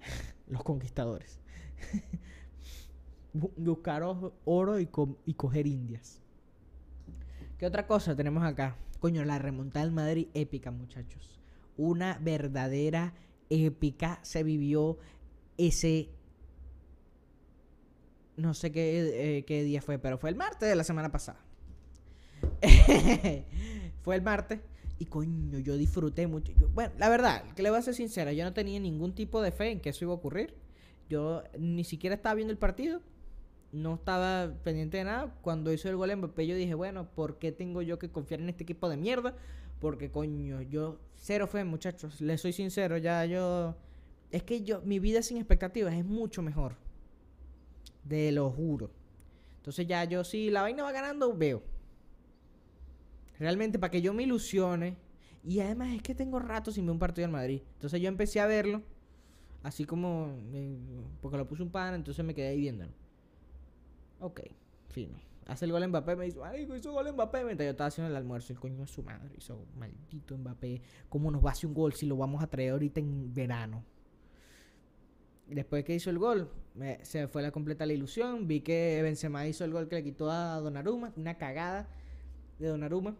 los 0.48 0.62
conquistadores. 0.62 1.40
Bu- 3.34 3.52
Buscar 3.56 4.02
oro 4.44 4.78
y, 4.80 4.88
y 5.26 5.34
coger 5.34 5.66
indias. 5.66 6.20
¿Qué 7.58 7.66
otra 7.66 7.86
cosa 7.86 8.16
tenemos 8.16 8.44
acá? 8.44 8.76
Coño, 9.00 9.24
la 9.24 9.38
remontada 9.38 9.84
del 9.84 9.94
Madrid 9.94 10.28
épica, 10.34 10.70
muchachos. 10.70 11.39
Una 11.76 12.18
verdadera 12.20 13.14
épica 13.48 14.18
se 14.22 14.42
vivió 14.42 14.98
ese... 15.58 16.10
No 18.36 18.54
sé 18.54 18.72
qué, 18.72 19.38
eh, 19.38 19.44
qué 19.44 19.64
día 19.64 19.82
fue, 19.82 19.98
pero 19.98 20.16
fue 20.16 20.30
el 20.30 20.36
martes 20.36 20.68
de 20.68 20.74
la 20.74 20.84
semana 20.84 21.12
pasada. 21.12 21.44
fue 24.02 24.16
el 24.16 24.22
martes 24.22 24.60
y 24.98 25.06
coño, 25.06 25.58
yo 25.58 25.76
disfruté 25.76 26.26
mucho. 26.26 26.52
Bueno, 26.72 26.92
la 26.98 27.08
verdad, 27.10 27.44
que 27.54 27.62
le 27.62 27.70
voy 27.70 27.78
a 27.78 27.82
ser 27.82 27.94
sincera, 27.94 28.32
yo 28.32 28.44
no 28.44 28.54
tenía 28.54 28.80
ningún 28.80 29.14
tipo 29.14 29.42
de 29.42 29.52
fe 29.52 29.72
en 29.72 29.80
que 29.80 29.90
eso 29.90 30.06
iba 30.06 30.12
a 30.12 30.16
ocurrir. 30.16 30.54
Yo 31.10 31.42
ni 31.58 31.84
siquiera 31.84 32.14
estaba 32.14 32.34
viendo 32.34 32.52
el 32.52 32.58
partido 32.58 33.02
no 33.72 33.94
estaba 33.94 34.52
pendiente 34.64 34.98
de 34.98 35.04
nada. 35.04 35.34
Cuando 35.42 35.72
hizo 35.72 35.88
el 35.88 35.96
gol 35.96 36.14
Mbappé, 36.14 36.46
yo 36.46 36.56
dije, 36.56 36.74
bueno, 36.74 37.08
¿por 37.14 37.38
qué 37.38 37.52
tengo 37.52 37.82
yo 37.82 37.98
que 37.98 38.10
confiar 38.10 38.40
en 38.40 38.48
este 38.48 38.64
equipo 38.64 38.88
de 38.88 38.96
mierda? 38.96 39.36
Porque, 39.80 40.10
coño, 40.10 40.60
yo 40.62 41.00
cero 41.16 41.46
fe, 41.46 41.64
muchachos. 41.64 42.20
Les 42.20 42.40
soy 42.40 42.52
sincero, 42.52 42.98
ya 42.98 43.24
yo... 43.24 43.76
Es 44.30 44.44
que 44.44 44.62
yo, 44.62 44.80
mi 44.82 44.98
vida 45.00 45.22
sin 45.22 45.38
expectativas 45.38 45.94
es 45.94 46.04
mucho 46.04 46.42
mejor. 46.42 46.76
De 48.04 48.30
lo 48.30 48.50
juro. 48.50 48.90
Entonces 49.56 49.86
ya 49.86 50.04
yo, 50.04 50.22
si 50.22 50.50
la 50.50 50.62
vaina 50.62 50.82
va 50.82 50.92
ganando, 50.92 51.34
veo. 51.36 51.62
Realmente 53.38 53.78
para 53.78 53.90
que 53.90 54.02
yo 54.02 54.12
me 54.12 54.22
ilusione. 54.22 54.96
Y 55.42 55.60
además 55.60 55.94
es 55.94 56.02
que 56.02 56.14
tengo 56.14 56.38
rato 56.38 56.70
sin 56.70 56.84
ver 56.84 56.92
un 56.92 56.98
partido 56.98 57.24
del 57.26 57.32
Madrid. 57.32 57.62
Entonces 57.74 58.00
yo 58.00 58.08
empecé 58.08 58.38
a 58.40 58.46
verlo. 58.46 58.82
Así 59.62 59.84
como... 59.84 60.36
eh, 60.52 60.78
porque 61.20 61.38
lo 61.38 61.46
puso 61.46 61.62
un 61.62 61.70
pan, 61.70 61.94
entonces 61.94 62.24
me 62.24 62.34
quedé 62.34 62.48
ahí 62.48 62.60
viéndolo. 62.60 62.92
Ok, 64.20 64.40
fino. 64.90 65.29
Hace 65.46 65.64
el 65.64 65.72
gol 65.72 65.86
Mbappé, 65.88 66.14
me 66.14 66.26
dice, 66.26 66.38
marico, 66.38 66.76
hizo 66.76 66.92
gol 66.92 67.12
Mbappé. 67.12 67.44
Mientras 67.44 67.66
yo 67.66 67.70
estaba 67.70 67.88
haciendo 67.88 68.08
el 68.10 68.16
almuerzo, 68.16 68.52
el 68.52 68.60
coño 68.60 68.78
de 68.78 68.86
su 68.86 69.02
madre. 69.02 69.30
Hizo 69.36 69.66
maldito 69.76 70.36
Mbappé. 70.38 70.80
¿Cómo 71.08 71.30
nos 71.30 71.44
va 71.44 71.50
a 71.50 71.52
hacer 71.52 71.66
un 71.66 71.74
gol 71.74 71.92
si 71.94 72.06
lo 72.06 72.16
vamos 72.16 72.42
a 72.42 72.46
traer 72.46 72.72
ahorita 72.72 73.00
en 73.00 73.34
verano? 73.34 73.84
Después 75.48 75.84
que 75.84 75.94
hizo 75.96 76.10
el 76.10 76.18
gol, 76.18 76.48
me- 76.74 77.04
se 77.04 77.26
fue 77.26 77.42
la 77.42 77.50
completa 77.50 77.84
la 77.84 77.92
ilusión. 77.92 78.46
Vi 78.46 78.60
que 78.60 79.00
Benzema 79.02 79.46
hizo 79.48 79.64
el 79.64 79.72
gol 79.72 79.88
que 79.88 79.96
le 79.96 80.04
quitó 80.04 80.30
a 80.30 80.60
Donnarumma. 80.60 81.12
Una 81.16 81.36
cagada 81.36 81.88
de 82.60 82.68
Donnarumma. 82.68 83.16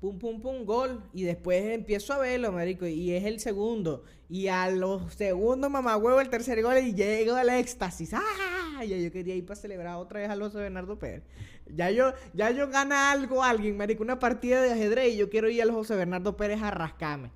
Pum, 0.00 0.18
pum, 0.18 0.40
pum, 0.40 0.64
gol. 0.64 1.02
Y 1.12 1.24
después 1.24 1.62
empiezo 1.66 2.14
a 2.14 2.18
verlo, 2.18 2.50
marico. 2.52 2.86
Y 2.86 3.10
es 3.12 3.24
el 3.24 3.40
segundo. 3.40 4.04
Y 4.30 4.48
a 4.48 4.70
los 4.70 5.12
segundos, 5.12 5.70
mamá 5.70 5.98
huevo, 5.98 6.20
el 6.20 6.30
tercer 6.30 6.62
gol. 6.62 6.78
Y 6.78 6.94
llego 6.94 7.34
al 7.34 7.50
éxtasis. 7.50 8.14
¡Ah! 8.14 8.63
Ya 8.88 8.96
yo 8.96 9.10
quería 9.12 9.34
ir 9.34 9.44
para 9.44 9.60
celebrar 9.60 9.96
otra 9.96 10.20
vez 10.20 10.30
a 10.30 10.36
los 10.36 10.52
de 10.52 10.60
Bernardo 10.60 10.98
Pérez. 10.98 11.22
Ya 11.66 11.90
yo, 11.90 12.12
ya 12.32 12.50
yo 12.50 12.68
gana 12.68 13.10
algo 13.10 13.42
alguien, 13.42 13.76
marico. 13.76 14.02
Una 14.02 14.18
partida 14.18 14.62
de 14.62 14.72
ajedrez. 14.72 15.14
Y 15.14 15.16
yo 15.18 15.30
quiero 15.30 15.48
ir 15.48 15.62
a 15.62 15.64
los 15.64 15.74
José 15.74 15.96
Bernardo 15.96 16.36
Pérez 16.36 16.62
a 16.62 16.70
rascarme. 16.70 17.30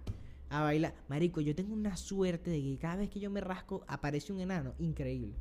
A 0.50 0.62
bailar. 0.62 0.94
Marico, 1.08 1.40
yo 1.40 1.54
tengo 1.54 1.74
una 1.74 1.96
suerte 1.96 2.50
de 2.50 2.62
que 2.62 2.78
cada 2.78 2.96
vez 2.96 3.10
que 3.10 3.20
yo 3.20 3.30
me 3.30 3.40
rasco 3.40 3.84
aparece 3.86 4.32
un 4.32 4.40
enano. 4.40 4.74
Increíble. 4.78 5.34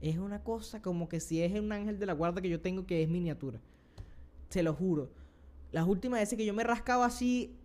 Es 0.00 0.18
una 0.18 0.42
cosa 0.42 0.82
como 0.82 1.08
que 1.08 1.18
si 1.20 1.42
es 1.42 1.58
un 1.58 1.72
ángel 1.72 1.98
de 1.98 2.06
la 2.06 2.12
guarda 2.12 2.42
que 2.42 2.48
yo 2.48 2.60
tengo 2.60 2.86
que 2.86 3.02
es 3.02 3.08
miniatura. 3.08 3.58
Se 4.50 4.62
lo 4.62 4.74
juro. 4.74 5.10
Las 5.72 5.86
últimas 5.86 6.20
veces 6.20 6.36
que 6.36 6.44
yo 6.44 6.54
me 6.54 6.62
he 6.62 6.66
rascado 6.66 7.02
así. 7.02 7.56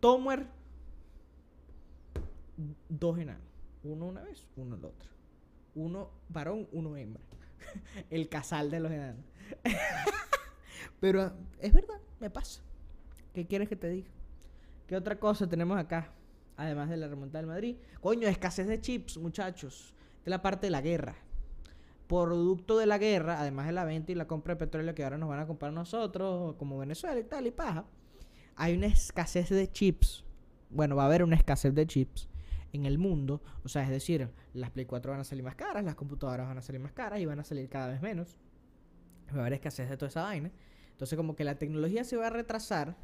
Tomer. 0.00 0.46
Dos 2.88 3.18
enanos. 3.18 3.52
Uno 3.84 4.06
una 4.06 4.22
vez, 4.22 4.46
uno 4.56 4.76
la 4.76 4.88
otra. 4.88 5.11
Uno 5.74 6.10
varón, 6.28 6.68
uno 6.72 6.96
hembra. 6.96 7.22
El 8.10 8.28
casal 8.28 8.70
de 8.70 8.80
los 8.80 8.92
enanos. 8.92 9.24
Pero 11.00 11.32
es 11.58 11.72
verdad, 11.72 12.00
me 12.20 12.30
pasa. 12.30 12.62
¿Qué 13.32 13.46
quieres 13.46 13.68
que 13.68 13.76
te 13.76 13.88
diga? 13.88 14.08
¿Qué 14.86 14.96
otra 14.96 15.18
cosa 15.18 15.48
tenemos 15.48 15.78
acá? 15.78 16.12
Además 16.56 16.90
de 16.90 16.96
la 16.96 17.08
remontada 17.08 17.40
del 17.40 17.48
Madrid. 17.48 17.76
Coño, 18.00 18.28
escasez 18.28 18.66
de 18.66 18.80
chips, 18.80 19.16
muchachos. 19.16 19.94
De 20.24 20.30
la 20.30 20.42
parte 20.42 20.66
de 20.66 20.70
la 20.70 20.82
guerra. 20.82 21.16
Producto 22.06 22.76
de 22.76 22.86
la 22.86 22.98
guerra, 22.98 23.40
además 23.40 23.66
de 23.66 23.72
la 23.72 23.84
venta 23.84 24.12
y 24.12 24.14
la 24.14 24.26
compra 24.26 24.54
de 24.54 24.58
petróleo 24.58 24.94
que 24.94 25.02
ahora 25.02 25.16
nos 25.16 25.30
van 25.30 25.40
a 25.40 25.46
comprar 25.46 25.72
nosotros, 25.72 26.56
como 26.56 26.78
Venezuela 26.78 27.18
y 27.18 27.24
tal, 27.24 27.46
y 27.46 27.50
paja. 27.50 27.86
Hay 28.54 28.76
una 28.76 28.86
escasez 28.86 29.48
de 29.48 29.70
chips. 29.70 30.24
Bueno, 30.68 30.94
va 30.94 31.04
a 31.04 31.06
haber 31.06 31.22
una 31.22 31.36
escasez 31.36 31.74
de 31.74 31.86
chips 31.86 32.28
en 32.72 32.86
el 32.86 32.98
mundo. 32.98 33.42
O 33.64 33.68
sea, 33.68 33.82
es 33.84 33.90
decir, 33.90 34.28
las 34.54 34.70
Play 34.70 34.86
4 34.86 35.12
van 35.12 35.20
a 35.20 35.24
salir 35.24 35.44
más 35.44 35.54
caras, 35.54 35.84
las 35.84 35.94
computadoras 35.94 36.48
van 36.48 36.58
a 36.58 36.62
salir 36.62 36.80
más 36.80 36.92
caras 36.92 37.20
y 37.20 37.26
van 37.26 37.40
a 37.40 37.44
salir 37.44 37.68
cada 37.68 37.88
vez 37.88 38.02
menos. 38.02 38.36
Va 39.34 39.38
a 39.38 39.40
haber 39.42 39.54
escasez 39.54 39.88
de 39.88 39.96
toda 39.96 40.08
esa 40.08 40.22
vaina. 40.22 40.50
Entonces, 40.90 41.16
como 41.16 41.36
que 41.36 41.44
la 41.44 41.56
tecnología 41.56 42.04
se 42.04 42.16
va 42.16 42.26
a 42.28 42.30
retrasar. 42.30 42.96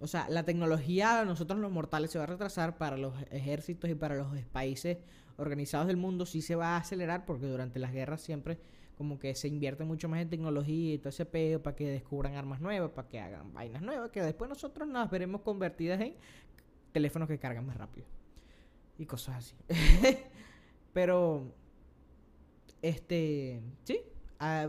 O 0.00 0.06
sea, 0.06 0.28
la 0.28 0.44
tecnología 0.44 1.20
a 1.20 1.24
nosotros 1.24 1.58
los 1.58 1.72
mortales 1.72 2.10
se 2.10 2.18
va 2.18 2.24
a 2.24 2.28
retrasar 2.28 2.78
para 2.78 2.96
los 2.96 3.14
ejércitos 3.30 3.90
y 3.90 3.94
para 3.94 4.14
los 4.14 4.28
países 4.52 4.98
organizados 5.36 5.86
del 5.86 5.96
mundo 5.96 6.24
sí 6.26 6.42
se 6.42 6.54
va 6.54 6.76
a 6.76 6.78
acelerar 6.78 7.24
porque 7.24 7.46
durante 7.46 7.78
las 7.78 7.92
guerras 7.92 8.20
siempre 8.20 8.58
como 8.96 9.18
que 9.20 9.34
se 9.36 9.46
invierte 9.46 9.84
mucho 9.84 10.08
más 10.08 10.20
en 10.20 10.28
tecnología 10.28 10.94
y 10.94 10.98
todo 10.98 11.10
ese 11.10 11.24
pedo 11.24 11.62
para 11.62 11.76
que 11.76 11.88
descubran 11.88 12.34
armas 12.34 12.60
nuevas, 12.60 12.90
para 12.90 13.06
que 13.06 13.20
hagan 13.20 13.54
vainas 13.54 13.80
nuevas, 13.80 14.10
que 14.10 14.20
después 14.20 14.48
nosotros 14.48 14.88
las 14.88 15.08
veremos 15.08 15.42
convertidas 15.42 16.00
en 16.00 16.16
teléfonos 16.92 17.28
que 17.28 17.38
cargan 17.38 17.64
más 17.64 17.76
rápido. 17.76 18.17
Y 18.98 19.06
cosas 19.06 19.36
así. 19.36 19.54
Pero, 20.92 21.54
este, 22.82 23.62
sí, 23.84 24.00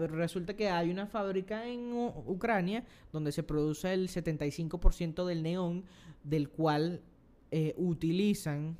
resulta 0.10 0.56
que 0.56 0.70
hay 0.70 0.90
una 0.90 1.08
fábrica 1.08 1.68
en 1.68 1.92
Ucrania 1.94 2.86
donde 3.12 3.32
se 3.32 3.44
produce 3.44 3.94
el 3.94 4.08
75% 4.08 5.26
del 5.26 5.44
neón, 5.44 5.84
del 6.24 6.50
cual 6.50 7.02
eh, 7.52 7.74
utilizan 7.78 8.78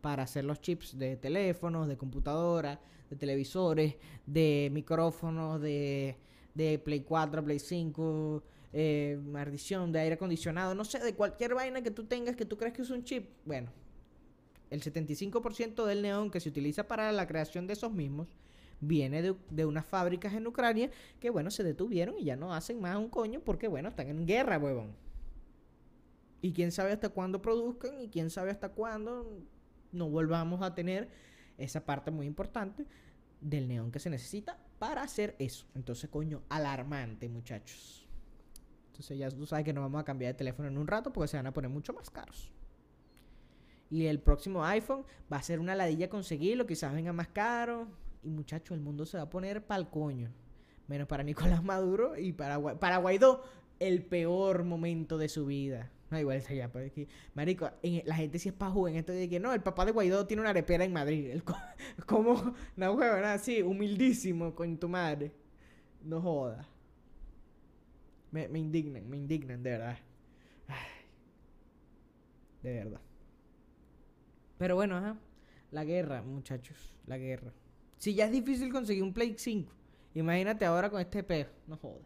para 0.00 0.24
hacer 0.24 0.44
los 0.44 0.60
chips 0.60 0.98
de 0.98 1.16
teléfonos, 1.16 1.88
de 1.88 1.96
computadoras, 1.96 2.78
de 3.10 3.16
televisores, 3.16 3.96
de 4.26 4.68
micrófonos, 4.72 5.60
de, 5.60 6.16
de 6.54 6.78
Play 6.78 7.00
4, 7.00 7.44
Play 7.44 7.58
5, 7.58 8.42
eh, 8.72 9.18
maldición, 9.24 9.92
de 9.92 10.00
aire 10.00 10.14
acondicionado, 10.14 10.74
no 10.74 10.84
sé, 10.84 10.98
de 10.98 11.14
cualquier 11.14 11.54
vaina 11.54 11.82
que 11.82 11.90
tú 11.90 12.04
tengas 12.04 12.36
que 12.36 12.44
tú 12.44 12.56
crees 12.56 12.74
que 12.74 12.82
es 12.82 12.90
un 12.90 13.04
chip. 13.04 13.28
Bueno, 13.44 13.70
el 14.70 14.82
75% 14.82 15.84
del 15.84 16.02
neón 16.02 16.30
que 16.30 16.40
se 16.40 16.48
utiliza 16.48 16.86
para 16.86 17.10
la 17.12 17.26
creación 17.26 17.66
de 17.66 17.74
esos 17.74 17.92
mismos 17.92 18.28
viene 18.80 19.22
de, 19.22 19.34
de 19.50 19.64
unas 19.64 19.86
fábricas 19.86 20.34
en 20.34 20.46
Ucrania 20.46 20.90
que, 21.20 21.30
bueno, 21.30 21.50
se 21.50 21.62
detuvieron 21.62 22.18
y 22.18 22.24
ya 22.24 22.36
no 22.36 22.52
hacen 22.52 22.80
más 22.80 22.96
un 22.96 23.08
coño 23.08 23.40
porque, 23.40 23.68
bueno, 23.68 23.88
están 23.88 24.08
en 24.08 24.26
guerra, 24.26 24.58
huevón. 24.58 24.94
Y 26.42 26.52
quién 26.52 26.72
sabe 26.72 26.92
hasta 26.92 27.08
cuándo 27.08 27.40
produzcan 27.40 28.00
y 28.00 28.08
quién 28.08 28.30
sabe 28.30 28.50
hasta 28.50 28.68
cuándo 28.68 29.40
no 29.92 30.10
volvamos 30.10 30.62
a 30.62 30.74
tener 30.74 31.08
esa 31.58 31.84
parte 31.84 32.10
muy 32.10 32.26
importante 32.26 32.84
del 33.40 33.68
neón 33.68 33.90
que 33.90 33.98
se 33.98 34.10
necesita 34.10 34.58
para 34.78 35.02
hacer 35.02 35.36
eso. 35.38 35.66
Entonces, 35.74 36.10
coño, 36.10 36.42
alarmante, 36.48 37.28
muchachos. 37.28 38.05
Entonces 38.96 39.18
ya 39.18 39.30
tú 39.30 39.44
sabes 39.44 39.64
que 39.64 39.74
no 39.74 39.82
vamos 39.82 40.00
a 40.00 40.04
cambiar 40.04 40.32
de 40.32 40.38
teléfono 40.38 40.68
en 40.68 40.78
un 40.78 40.86
rato 40.86 41.12
porque 41.12 41.28
se 41.28 41.36
van 41.36 41.46
a 41.46 41.52
poner 41.52 41.70
mucho 41.70 41.92
más 41.92 42.08
caros. 42.08 42.50
Y 43.90 44.06
el 44.06 44.20
próximo 44.20 44.64
iPhone 44.64 45.04
va 45.32 45.36
a 45.36 45.42
ser 45.42 45.60
una 45.60 45.74
ladilla 45.74 46.08
conseguirlo, 46.08 46.66
quizás 46.66 46.92
venga 46.94 47.12
más 47.12 47.28
caro. 47.28 47.86
Y 48.24 48.30
muchachos, 48.30 48.74
el 48.76 48.82
mundo 48.82 49.06
se 49.06 49.16
va 49.18 49.24
a 49.24 49.30
poner 49.30 49.64
pa'l 49.66 49.90
coño. 49.90 50.30
Menos 50.88 51.06
para 51.06 51.22
Nicolás 51.22 51.62
Maduro 51.62 52.16
y 52.18 52.32
para, 52.32 52.58
para 52.78 52.96
Guaidó, 52.96 53.44
el 53.78 54.02
peor 54.02 54.64
momento 54.64 55.18
de 55.18 55.28
su 55.28 55.46
vida. 55.46 55.90
No, 56.10 56.18
igual 56.18 56.36
está 56.38 56.54
ya, 56.54 56.70
pues, 56.70 56.92
que, 56.92 57.08
marico, 57.34 57.68
en- 57.82 58.02
la 58.06 58.14
gente 58.14 58.38
sí 58.38 58.48
es 58.48 58.54
pajú 58.54 58.86
en 58.88 58.94
esto 58.96 59.12
de 59.12 59.28
que 59.28 59.40
no, 59.40 59.52
el 59.52 59.60
papá 59.60 59.84
de 59.84 59.90
Guaidó 59.92 60.26
tiene 60.26 60.40
una 60.40 60.50
arepera 60.50 60.84
en 60.84 60.92
Madrid. 60.92 61.30
El 61.30 61.42
como, 62.06 62.54
no, 62.76 62.92
huevón, 62.92 63.24
así, 63.24 63.60
humildísimo 63.62 64.54
con 64.54 64.78
tu 64.78 64.88
madre. 64.88 65.32
No 66.02 66.20
joda. 66.20 66.66
Me, 68.44 68.58
indignan, 68.58 69.08
me 69.08 69.16
indignan, 69.16 69.62
de 69.62 69.70
verdad. 69.70 69.98
Ay. 70.68 70.76
De 72.62 72.74
verdad. 72.74 73.00
Pero 74.58 74.74
bueno, 74.74 74.96
ajá. 74.96 75.16
La 75.70 75.84
guerra, 75.84 76.20
muchachos. 76.20 76.92
La 77.06 77.16
guerra. 77.16 77.52
Si 77.96 78.14
ya 78.14 78.26
es 78.26 78.32
difícil 78.32 78.70
conseguir 78.70 79.02
un 79.02 79.14
Play 79.14 79.36
5, 79.38 79.72
imagínate 80.14 80.66
ahora 80.66 80.90
con 80.90 81.00
este 81.00 81.22
peo. 81.22 81.48
No 81.66 81.78
joda. 81.78 82.04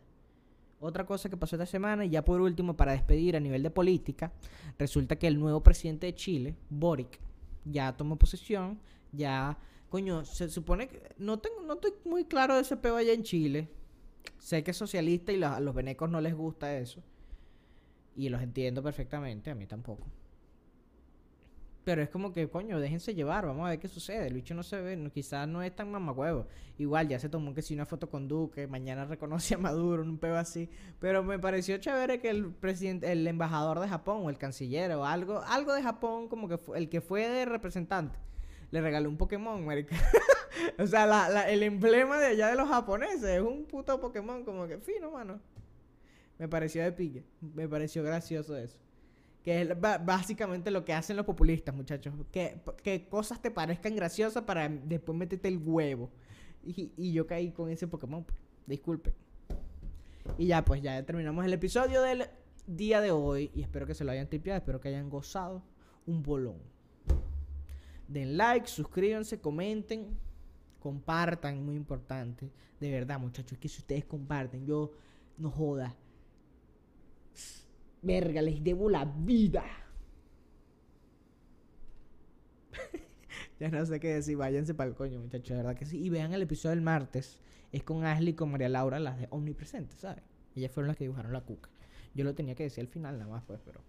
Otra 0.78 1.04
cosa 1.04 1.28
que 1.28 1.36
pasó 1.36 1.56
esta 1.56 1.66
semana, 1.66 2.04
y 2.04 2.10
ya 2.10 2.24
por 2.24 2.40
último, 2.40 2.76
para 2.76 2.92
despedir 2.92 3.36
a 3.36 3.40
nivel 3.40 3.62
de 3.62 3.70
política, 3.70 4.32
resulta 4.78 5.16
que 5.16 5.26
el 5.26 5.38
nuevo 5.38 5.62
presidente 5.62 6.06
de 6.06 6.14
Chile, 6.14 6.56
Boric, 6.70 7.18
ya 7.64 7.96
tomó 7.96 8.16
posesión. 8.16 8.78
Ya, 9.12 9.58
coño, 9.88 10.24
se 10.24 10.48
supone 10.48 10.86
que. 10.86 11.02
No, 11.18 11.40
tengo, 11.40 11.60
no 11.62 11.74
estoy 11.74 11.92
muy 12.04 12.24
claro 12.24 12.54
de 12.54 12.62
ese 12.62 12.76
peo 12.76 12.96
allá 12.96 13.12
en 13.12 13.24
Chile. 13.24 13.68
Sé 14.38 14.62
que 14.64 14.70
es 14.72 14.76
socialista 14.76 15.32
y 15.32 15.42
a 15.42 15.60
los 15.60 15.74
venecos 15.74 16.10
no 16.10 16.20
les 16.20 16.34
gusta 16.34 16.76
eso. 16.76 17.02
Y 18.16 18.28
los 18.28 18.42
entiendo 18.42 18.82
perfectamente, 18.82 19.50
a 19.50 19.54
mí 19.54 19.66
tampoco. 19.66 20.06
Pero 21.82 22.02
es 22.02 22.10
como 22.10 22.32
que, 22.32 22.48
coño, 22.50 22.78
déjense 22.78 23.14
llevar, 23.14 23.46
vamos 23.46 23.66
a 23.66 23.70
ver 23.70 23.78
qué 23.80 23.88
sucede. 23.88 24.26
El 24.26 24.34
bicho 24.34 24.54
no 24.54 24.62
se 24.62 24.80
ve, 24.80 24.96
no- 24.96 25.10
quizás 25.10 25.48
no 25.48 25.62
es 25.62 25.74
tan 25.74 25.90
mamacuevo. 25.90 26.46
Igual 26.78 27.08
ya 27.08 27.18
se 27.18 27.30
tomó 27.30 27.54
que 27.54 27.62
si 27.62 27.72
una 27.74 27.86
foto 27.86 28.10
con 28.10 28.28
Duque, 28.28 28.66
mañana 28.66 29.06
reconoce 29.06 29.54
a 29.54 29.58
Maduro, 29.58 30.02
un 30.02 30.18
peo 30.18 30.36
así. 30.36 30.68
Pero 31.00 31.22
me 31.24 31.38
pareció 31.38 31.78
chévere 31.78 32.20
que 32.20 32.28
el 32.30 32.52
presidente, 32.52 33.10
el 33.10 33.26
embajador 33.26 33.80
de 33.80 33.88
Japón 33.88 34.20
o 34.24 34.30
el 34.30 34.36
canciller 34.38 34.92
o 34.92 35.06
algo, 35.06 35.40
algo 35.40 35.72
de 35.72 35.82
Japón, 35.82 36.28
como 36.28 36.48
que 36.48 36.58
fue- 36.58 36.76
el 36.78 36.88
que 36.90 37.00
fue 37.00 37.26
de 37.28 37.46
representante, 37.46 38.18
le 38.70 38.80
regaló 38.82 39.08
un 39.08 39.16
Pokémon, 39.16 39.64
marica. 39.64 39.96
o 40.78 40.86
sea, 40.86 41.06
la- 41.06 41.50
el 41.50 41.62
emblema 41.62 42.18
de 42.18 42.26
allá 42.26 42.48
de 42.48 42.56
los 42.56 42.68
japoneses 42.68 43.24
es 43.24 43.40
un 43.40 43.64
puto 43.64 44.00
Pokémon, 44.00 44.44
como 44.44 44.66
que 44.66 44.78
fino, 44.78 45.10
mano. 45.10 45.40
Me 46.38 46.48
pareció 46.48 46.82
de 46.82 46.92
pique. 46.92 47.24
Me 47.40 47.68
pareció 47.68 48.02
gracioso 48.02 48.56
eso. 48.56 48.78
Que 49.44 49.62
es 49.62 49.68
básicamente 49.80 50.70
lo 50.70 50.84
que 50.84 50.92
hacen 50.92 51.16
los 51.16 51.26
populistas, 51.26 51.74
muchachos. 51.74 52.14
Que, 52.30 52.60
que 52.82 53.08
cosas 53.08 53.40
te 53.42 53.50
parezcan 53.50 53.94
graciosas 53.94 54.42
para 54.44 54.68
después 54.68 55.16
meterte 55.16 55.48
el 55.48 55.58
huevo. 55.58 56.10
Y, 56.64 56.92
y 56.96 57.12
yo 57.12 57.26
caí 57.26 57.50
con 57.52 57.70
ese 57.70 57.86
Pokémon. 57.86 58.24
pues. 58.24 58.38
Disculpen. 58.66 59.12
Y 60.38 60.46
ya, 60.46 60.64
pues 60.64 60.80
ya 60.82 61.02
terminamos 61.04 61.44
el 61.44 61.52
episodio 61.52 62.02
del 62.02 62.26
día 62.66 63.00
de 63.00 63.10
hoy. 63.10 63.50
Y 63.54 63.62
espero 63.62 63.86
que 63.86 63.94
se 63.94 64.04
lo 64.04 64.12
hayan 64.12 64.28
tripeado. 64.28 64.58
Espero 64.58 64.80
que 64.80 64.88
hayan 64.88 65.08
gozado 65.10 65.62
un 66.06 66.22
bolón. 66.22 66.58
Den 68.08 68.36
like, 68.36 68.66
suscríbanse, 68.66 69.40
comenten, 69.40 70.18
compartan, 70.80 71.64
muy 71.64 71.76
importante. 71.76 72.50
De 72.80 72.90
verdad, 72.90 73.20
muchachos, 73.20 73.58
que 73.58 73.68
si 73.68 73.78
ustedes 73.78 74.04
comparten, 74.04 74.66
yo 74.66 74.90
no 75.38 75.50
joda. 75.50 75.94
Verga, 78.02 78.42
les 78.42 78.64
debo 78.64 78.88
la 78.88 79.04
vida. 79.04 79.64
ya 83.60 83.68
no 83.68 83.84
sé 83.84 84.00
qué 84.00 84.14
decir, 84.14 84.36
váyanse 84.36 84.74
para 84.74 84.90
el 84.90 84.96
coño, 84.96 85.20
muchachos, 85.20 85.50
de 85.50 85.56
verdad 85.56 85.76
que 85.76 85.86
sí. 85.86 86.02
Y 86.02 86.08
vean 86.08 86.32
el 86.32 86.42
episodio 86.42 86.70
del 86.70 86.82
martes. 86.82 87.38
Es 87.72 87.84
con 87.84 88.04
Ashley 88.04 88.30
y 88.30 88.34
con 88.34 88.50
María 88.50 88.68
Laura, 88.68 88.98
las 88.98 89.18
de 89.18 89.28
Omnipresente, 89.30 89.96
¿sabes? 89.96 90.24
Ellas 90.56 90.72
fueron 90.72 90.88
las 90.88 90.96
que 90.96 91.04
dibujaron 91.04 91.32
la 91.32 91.42
cuca. 91.42 91.70
Yo 92.14 92.24
lo 92.24 92.34
tenía 92.34 92.54
que 92.54 92.64
decir 92.64 92.82
al 92.82 92.88
final 92.88 93.18
nada 93.18 93.30
más, 93.30 93.44
pues, 93.44 93.60
pero. 93.64 93.80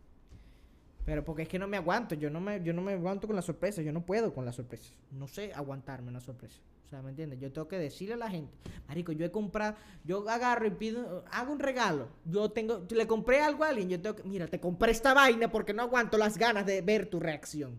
Pero 1.06 1.26
porque 1.26 1.44
es 1.44 1.50
que 1.50 1.58
no 1.58 1.68
me 1.68 1.78
aguanto, 1.78 2.14
yo 2.14 2.30
no 2.30 2.40
me, 2.40 2.64
yo 2.64 2.74
no 2.74 2.82
me 2.82 2.94
aguanto 2.94 3.26
con 3.26 3.36
las 3.36 3.46
sorpresas, 3.46 3.84
yo 3.84 3.92
no 3.92 4.06
puedo 4.06 4.34
con 4.34 4.46
las 4.46 4.56
sorpresas. 4.56 4.94
No 5.12 5.28
sé 5.28 5.52
aguantarme 5.54 6.10
una 6.10 6.20
sorpresa. 6.20 6.60
¿Me 7.02 7.10
entiendes? 7.10 7.40
Yo 7.40 7.52
tengo 7.52 7.68
que 7.68 7.78
decirle 7.78 8.16
a 8.16 8.18
la 8.18 8.30
gente, 8.30 8.52
Marico, 8.88 9.12
yo 9.14 9.26
he 9.26 9.32
comprado, 9.32 9.76
yo 10.04 10.28
agarro 10.30 10.68
y 10.68 10.72
pido, 10.72 11.24
hago 11.32 11.54
un 11.54 11.60
regalo. 11.60 12.10
Yo 12.26 12.52
tengo, 12.52 12.86
le 12.90 13.08
compré 13.08 13.42
algo 13.42 13.64
a 13.64 13.70
alguien, 13.70 13.90
yo 13.90 14.02
tengo 14.02 14.16
que, 14.18 14.24
mira, 14.24 14.48
te 14.48 14.60
compré 14.60 14.92
esta 14.92 15.14
vaina 15.14 15.50
porque 15.50 15.74
no 15.74 15.84
aguanto 15.84 16.18
las 16.18 16.38
ganas 16.38 16.66
de 16.66 16.82
ver 16.82 17.10
tu 17.10 17.20
reacción. 17.20 17.78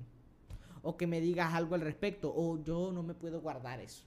O 0.82 0.96
que 0.96 1.06
me 1.06 1.20
digas 1.20 1.52
algo 1.52 1.74
al 1.74 1.82
respecto, 1.82 2.32
o 2.34 2.62
yo 2.62 2.90
no 2.92 3.02
me 3.02 3.14
puedo 3.14 3.40
guardar 3.40 3.80
eso. 3.80 4.04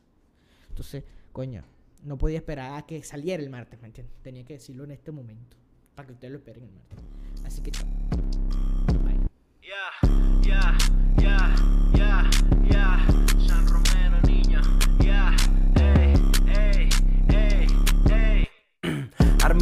Entonces, 0.70 1.04
coño, 1.32 1.64
no 2.04 2.18
podía 2.18 2.38
esperar 2.38 2.78
a 2.78 2.86
que 2.86 3.04
saliera 3.04 3.42
el 3.42 3.50
martes, 3.50 3.80
¿me 3.82 3.88
entiendes? 3.88 4.16
Tenía 4.22 4.44
que 4.44 4.54
decirlo 4.54 4.84
en 4.84 4.92
este 4.92 5.12
momento, 5.12 5.56
para 5.96 6.08
que 6.08 6.14
ustedes 6.14 6.32
lo 6.32 6.40
esperen 6.40 6.64
el 6.64 6.72
martes. 6.72 7.00
Así 7.46 7.62
que. 7.62 7.72
Bye. 9.04 9.28
Ya, 9.62 10.78
ya, 11.18 11.75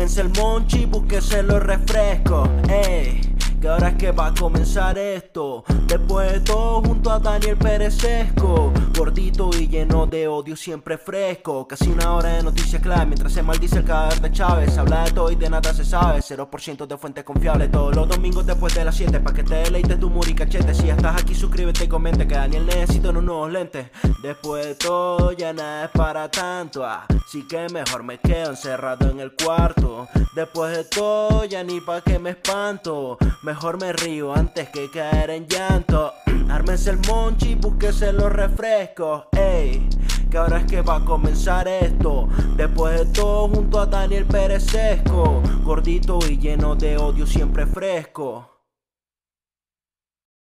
Ármense 0.03 0.19
el 0.19 0.29
monchi, 0.37 0.85
búsquese 0.85 1.43
los 1.43 1.63
refrescos, 1.63 2.49
ey. 2.67 3.32
Que 3.63 3.69
ahora 3.69 3.87
es 3.87 3.95
que 3.95 4.11
va 4.11 4.27
a 4.27 4.33
comenzar 4.33 4.97
esto. 4.97 5.63
Después 5.87 6.33
de 6.33 6.41
todo, 6.41 6.81
junto 6.81 7.09
a 7.09 7.17
Daniel 7.17 7.55
Perezesco. 7.55 8.73
Gordito 8.93 9.51
y 9.57 9.69
lleno 9.69 10.05
de 10.05 10.27
odio, 10.27 10.57
siempre 10.57 10.97
fresco. 10.97 11.65
Casi 11.65 11.89
una 11.89 12.11
hora 12.13 12.33
de 12.33 12.43
noticias 12.43 12.81
clave. 12.81 13.05
Mientras 13.05 13.31
se 13.31 13.41
maldice 13.41 13.77
el 13.77 13.85
cadáver 13.85 14.19
de 14.19 14.31
Chávez. 14.33 14.77
Habla 14.77 15.05
de 15.05 15.11
todo 15.11 15.31
y 15.31 15.35
de 15.35 15.49
nada 15.49 15.73
se 15.73 15.85
sabe. 15.85 16.19
0% 16.19 16.85
de 16.85 16.97
fuentes 16.97 17.23
confiables. 17.23 17.71
Todos 17.71 17.95
los 17.95 18.05
domingos 18.09 18.45
después 18.45 18.75
de 18.75 18.83
las 18.83 18.97
7. 18.97 19.21
Pa' 19.21 19.33
que 19.33 19.43
te 19.45 19.55
deleites 19.55 19.97
tu 19.97 20.09
muri 20.09 20.35
cachete. 20.35 20.73
Si 20.73 20.89
estás 20.89 21.21
aquí, 21.21 21.33
suscríbete 21.33 21.85
y 21.85 21.87
comente. 21.87 22.27
Que 22.27 22.35
Daniel 22.35 22.65
necesita 22.65 23.11
unos 23.11 23.23
nuevos 23.23 23.49
lentes. 23.49 23.87
Después 24.21 24.65
de 24.65 24.75
todo, 24.75 25.31
ya 25.31 25.53
nada 25.53 25.85
es 25.85 25.91
para 25.91 26.29
tanto. 26.29 26.85
Así 26.85 27.47
que 27.47 27.69
mejor 27.69 28.03
me 28.03 28.17
quedo 28.17 28.49
encerrado 28.49 29.09
en 29.09 29.21
el 29.21 29.31
cuarto. 29.31 30.09
Después 30.35 30.75
de 30.75 30.83
todo, 30.83 31.45
ya 31.45 31.63
ni 31.63 31.79
pa' 31.79 32.01
que 32.01 32.19
me 32.19 32.31
espanto. 32.31 33.17
Mejor 33.53 33.79
me 33.79 33.93
río 33.93 34.33
antes 34.33 34.67
que 34.69 34.89
caer 34.89 35.29
en 35.29 35.47
llanto. 35.47 36.11
Ármense 36.49 36.89
el 36.89 36.97
monchi, 37.07 37.53
búsquese 37.53 38.11
los 38.11 38.31
refrescos. 38.31 39.25
Ey, 39.31 39.87
que 40.31 40.37
ahora 40.39 40.57
es 40.57 40.65
que 40.65 40.81
va 40.81 40.95
a 40.95 41.05
comenzar 41.05 41.67
esto. 41.67 42.27
Después 42.57 42.97
de 42.97 43.05
todo, 43.05 43.47
junto 43.49 43.79
a 43.79 43.85
Daniel 43.85 44.25
Perezesco. 44.25 45.43
Gordito 45.63 46.17
y 46.27 46.39
lleno 46.39 46.75
de 46.75 46.97
odio, 46.97 47.27
siempre 47.27 47.67
fresco. 47.67 48.52